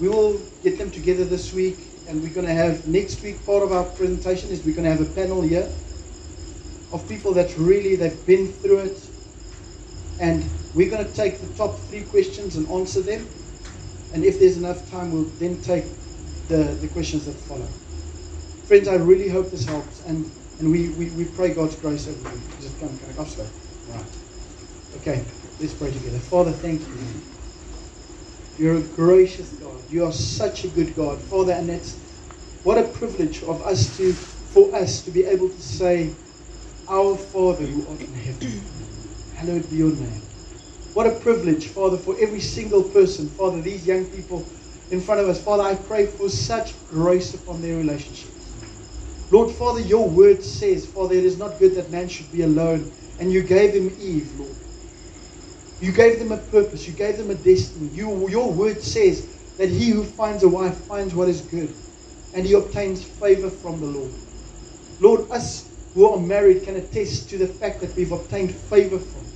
We 0.00 0.08
will 0.08 0.40
get 0.62 0.78
them 0.78 0.90
together 0.90 1.24
this 1.24 1.52
week 1.52 1.76
and 2.08 2.22
we're 2.22 2.32
going 2.32 2.46
to 2.46 2.52
have 2.52 2.86
next 2.86 3.22
week 3.22 3.44
part 3.46 3.62
of 3.62 3.72
our 3.72 3.84
presentation 3.84 4.50
is 4.50 4.64
we're 4.64 4.74
going 4.74 4.84
to 4.84 4.90
have 4.90 5.00
a 5.00 5.14
panel 5.14 5.40
here 5.42 5.68
of 6.92 7.06
people 7.08 7.32
that 7.32 7.56
really 7.56 7.96
they've 7.96 8.26
been 8.26 8.52
through 8.52 8.78
it 8.78 9.08
and 10.20 10.44
we're 10.74 10.90
going 10.90 11.04
to 11.04 11.12
take 11.14 11.40
the 11.40 11.54
top 11.54 11.76
three 11.88 12.02
questions 12.04 12.56
and 12.56 12.68
answer 12.68 13.00
them 13.00 13.26
and 14.12 14.24
if 14.24 14.38
there's 14.38 14.56
enough 14.56 14.88
time 14.90 15.12
we'll 15.12 15.24
then 15.38 15.60
take 15.62 15.84
the, 16.48 16.64
the 16.80 16.88
questions 16.88 17.24
that 17.26 17.32
follow 17.32 17.66
friends 18.66 18.88
i 18.88 18.94
really 18.94 19.28
hope 19.28 19.50
this 19.50 19.64
helps 19.64 20.04
and, 20.06 20.30
and 20.60 20.70
we, 20.70 20.90
we, 20.90 21.10
we 21.10 21.24
pray 21.24 21.52
god's 21.52 21.76
grace 21.76 22.06
over 22.06 22.28
you 22.28 22.54
it 22.64 22.80
come? 22.80 22.98
Can 22.98 23.10
I? 23.18 23.96
Right. 23.96 24.06
Okay, 24.96 25.24
let's 25.60 25.74
pray 25.74 25.90
together. 25.90 26.18
Father, 26.18 26.52
thank 26.52 26.80
you. 26.80 27.33
You're 28.58 28.76
a 28.76 28.82
gracious 28.82 29.48
God. 29.54 29.80
You 29.90 30.04
are 30.06 30.12
such 30.12 30.64
a 30.64 30.68
good 30.68 30.94
God, 30.94 31.18
Father, 31.18 31.52
and 31.52 31.68
it's 31.70 31.96
what 32.62 32.78
a 32.78 32.84
privilege 32.84 33.42
of 33.42 33.62
us 33.62 33.96
to, 33.96 34.12
for 34.12 34.74
us 34.74 35.02
to 35.02 35.10
be 35.10 35.24
able 35.24 35.48
to 35.48 35.62
say, 35.62 36.10
Our 36.88 37.16
Father 37.16 37.64
who 37.64 37.86
art 37.90 38.00
in 38.00 38.12
heaven, 38.14 38.62
hallowed 39.34 39.68
be 39.70 39.76
your 39.76 39.90
name. 39.90 40.22
What 40.94 41.08
a 41.08 41.10
privilege, 41.10 41.66
Father, 41.66 41.96
for 41.96 42.16
every 42.20 42.40
single 42.40 42.84
person, 42.84 43.28
Father, 43.28 43.60
these 43.60 43.84
young 43.86 44.04
people 44.06 44.46
in 44.90 45.00
front 45.00 45.20
of 45.20 45.28
us. 45.28 45.42
Father, 45.42 45.64
I 45.64 45.74
pray 45.74 46.06
for 46.06 46.28
such 46.28 46.74
grace 46.88 47.34
upon 47.34 47.60
their 47.60 47.76
relationships. 47.76 48.30
Lord, 49.30 49.50
Father, 49.50 49.80
your 49.80 50.08
word 50.08 50.44
says, 50.44 50.86
Father, 50.86 51.16
it 51.16 51.24
is 51.24 51.38
not 51.38 51.58
good 51.58 51.74
that 51.74 51.90
man 51.90 52.08
should 52.08 52.30
be 52.30 52.42
alone. 52.42 52.92
And 53.18 53.32
you 53.32 53.42
gave 53.42 53.74
him 53.74 53.96
Eve, 54.00 54.30
Lord. 54.38 54.54
You 55.84 55.92
gave 55.92 56.18
them 56.18 56.32
a 56.32 56.38
purpose. 56.38 56.88
You 56.88 56.94
gave 56.94 57.18
them 57.18 57.28
a 57.28 57.34
destiny. 57.34 57.90
You, 57.92 58.26
your 58.30 58.50
word 58.50 58.80
says 58.80 59.26
that 59.58 59.68
he 59.68 59.90
who 59.90 60.02
finds 60.02 60.42
a 60.42 60.48
wife 60.48 60.78
finds 60.86 61.14
what 61.14 61.28
is 61.28 61.42
good. 61.42 61.74
And 62.32 62.46
he 62.46 62.54
obtains 62.54 63.04
favor 63.04 63.50
from 63.50 63.80
the 63.82 63.86
Lord. 63.86 64.10
Lord, 64.98 65.30
us 65.30 65.68
who 65.92 66.08
are 66.08 66.18
married 66.18 66.64
can 66.64 66.76
attest 66.76 67.28
to 67.28 67.38
the 67.38 67.46
fact 67.46 67.82
that 67.82 67.94
we've 67.94 68.12
obtained 68.12 68.50
favor 68.50 68.98
from 68.98 69.20
you. 69.20 69.28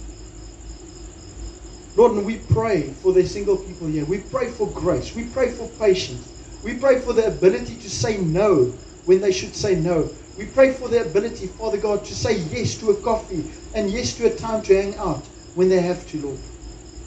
Lord, 1.96 2.12
and 2.12 2.24
we 2.24 2.38
pray 2.38 2.94
for 2.94 3.12
the 3.12 3.26
single 3.26 3.58
people 3.58 3.86
here. 3.86 4.06
We 4.06 4.18
pray 4.18 4.48
for 4.50 4.68
grace. 4.68 5.14
We 5.14 5.24
pray 5.24 5.50
for 5.50 5.68
patience. 5.68 6.28
We 6.62 6.74
pray 6.74 6.98
for 6.98 7.12
the 7.12 7.26
ability 7.26 7.76
to 7.76 7.90
say 7.90 8.16
no 8.16 8.72
when 9.04 9.20
they 9.20 9.32
should 9.32 9.54
say 9.54 9.74
no. 9.74 10.16
We 10.38 10.46
pray 10.46 10.72
for 10.72 10.88
the 10.88 11.02
ability, 11.02 11.48
Father 11.48 11.76
God, 11.76 12.06
to 12.06 12.14
say 12.14 12.38
yes 12.38 12.74
to 12.76 12.92
a 12.92 12.96
coffee 13.02 13.52
and 13.74 13.90
yes 13.90 14.14
to 14.14 14.32
a 14.32 14.34
time 14.34 14.62
to 14.62 14.74
hang 14.74 14.96
out 14.96 15.28
when 15.54 15.68
they 15.68 15.80
have 15.80 16.06
to, 16.10 16.18
Lord. 16.18 16.38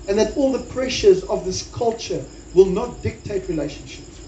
And 0.08 0.18
that 0.20 0.36
all 0.36 0.52
the 0.52 0.64
pressures 0.74 1.24
of 1.24 1.46
this 1.46 1.70
culture 1.74 2.24
will 2.54 2.66
not 2.66 3.02
dictate 3.02 3.48
relationships. 3.48 4.20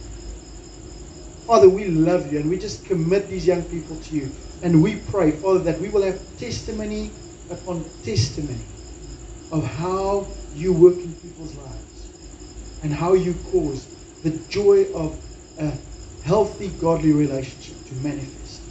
Father, 1.45 1.68
we 1.68 1.86
love 1.86 2.32
you 2.32 2.39
and 2.39 2.49
we 2.49 2.57
just 2.57 2.86
commit 2.86 3.30
these 3.30 3.45
young 3.45 3.64
people 3.64 3.95
to 3.97 4.16
you. 4.16 4.32
And 4.61 4.82
we 4.82 4.95
pray, 4.95 5.32
Father, 5.32 5.59
that 5.59 5.80
we 5.80 5.89
will 5.89 6.03
have 6.03 6.20
testimony 6.38 7.11
upon 7.49 7.84
testimony 8.03 8.66
of 9.51 9.66
how 9.66 10.26
you 10.55 10.72
work 10.74 10.95
in 10.95 11.14
people's 11.16 11.53
lives 11.55 12.07
and 12.82 12.93
how 12.93 13.14
you 13.14 13.34
cause 13.51 13.86
the 14.24 14.32
joy 14.49 14.86
of 14.93 15.20
a 15.59 15.72
healthy, 16.24 16.70
godly 16.70 17.11
relationship 17.11 17.76
to 17.88 17.93
manifest 17.95 18.61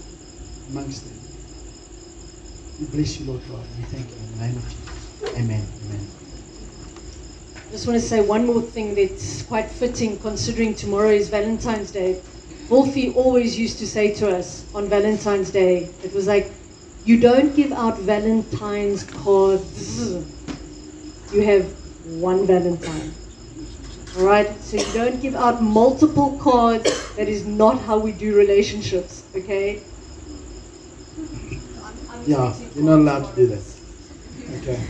amongst 0.70 1.04
them. 1.04 1.18
We 2.80 2.86
bless 2.86 3.20
you, 3.20 3.26
Lord 3.26 3.42
God, 3.48 3.60
and 3.60 3.76
we 3.76 3.84
thank 3.84 4.08
you 4.08 4.16
in 4.16 4.38
the 4.38 4.46
name 4.46 4.56
of 4.56 4.64
Jesus. 4.64 4.81
Amen. 5.28 5.66
Amen. 5.84 6.06
I 7.54 7.70
just 7.70 7.86
want 7.86 8.00
to 8.00 8.06
say 8.06 8.20
one 8.20 8.46
more 8.46 8.60
thing 8.60 8.94
that's 8.94 9.42
quite 9.42 9.70
fitting 9.70 10.18
considering 10.18 10.74
tomorrow 10.74 11.10
is 11.10 11.28
Valentine's 11.28 11.90
Day. 11.90 12.20
Wolfie 12.68 13.12
always 13.14 13.58
used 13.58 13.78
to 13.78 13.86
say 13.86 14.12
to 14.14 14.36
us 14.36 14.64
on 14.74 14.88
Valentine's 14.88 15.50
Day, 15.50 15.90
it 16.02 16.12
was 16.12 16.26
like, 16.26 16.50
you 17.04 17.18
don't 17.18 17.54
give 17.56 17.72
out 17.72 17.98
Valentine's 17.98 19.04
cards. 19.04 20.24
You 21.32 21.42
have 21.42 21.64
one 22.20 22.46
Valentine. 22.46 23.12
All 24.16 24.24
right? 24.24 24.52
So 24.60 24.76
you 24.76 24.92
don't 24.92 25.20
give 25.20 25.34
out 25.34 25.62
multiple 25.62 26.38
cards. 26.38 27.14
That 27.16 27.28
is 27.28 27.44
not 27.44 27.80
how 27.80 27.98
we 27.98 28.12
do 28.12 28.36
relationships, 28.36 29.24
okay? 29.34 29.82
Yeah, 32.26 32.54
you're 32.74 32.84
not 32.84 32.98
allowed 32.98 33.30
to 33.30 33.36
do 33.36 33.46
that. 33.48 33.64
Okay. 34.58 34.80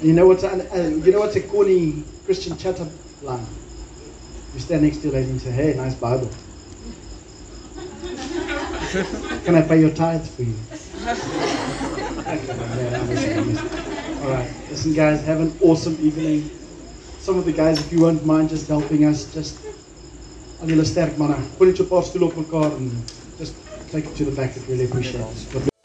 You 0.00 0.12
know 0.12 0.28
what's 0.28 0.44
uh, 0.44 1.00
you 1.04 1.10
know 1.10 1.18
what's 1.20 1.34
a 1.34 1.40
corny 1.40 2.04
Christian 2.24 2.56
chatter 2.56 2.86
line? 3.22 3.44
You 4.54 4.60
stand 4.60 4.82
next 4.82 4.98
to 4.98 5.08
a 5.08 5.12
lady 5.12 5.30
and 5.30 5.40
say, 5.40 5.50
"Hey, 5.50 5.74
nice 5.74 5.94
Bible. 5.94 6.30
Can 9.44 9.56
I 9.56 9.62
pay 9.62 9.80
your 9.80 9.90
tithes 9.90 10.28
for 10.30 10.42
you?" 10.42 10.54
Okay, 12.28 12.44
yeah, 12.46 13.00
I'm 13.00 13.08
messing, 13.08 13.38
I'm 13.38 13.52
messing. 13.54 14.22
All 14.22 14.30
right, 14.30 14.50
listen, 14.68 14.92
guys, 14.92 15.24
have 15.24 15.40
an 15.40 15.56
awesome 15.62 15.96
evening. 16.00 16.50
Some 17.20 17.38
of 17.38 17.46
the 17.46 17.52
guys, 17.52 17.80
if 17.80 17.90
you 17.90 18.02
won't 18.02 18.24
mind 18.26 18.50
just 18.50 18.68
helping 18.68 19.04
us, 19.06 19.32
just 19.32 19.58
al 20.60 20.68
julle 20.68 20.84
sterk 20.84 21.16
manne, 21.18 21.38
gooi 21.58 21.66
net 21.70 21.76
so 21.80 21.84
'n 21.84 21.88
paar 21.88 22.04
stoele 22.04 22.26
op 22.28 22.36
mekaar 22.36 22.70
en 22.76 22.92
just 23.38 23.54
take 23.90 24.06
it 24.06 24.14
to 24.16 24.24
the 24.24 24.36
back. 24.42 24.56
I'd 24.56 24.68
really 24.68 24.84
appreciate 24.84 25.24
it. 25.24 25.77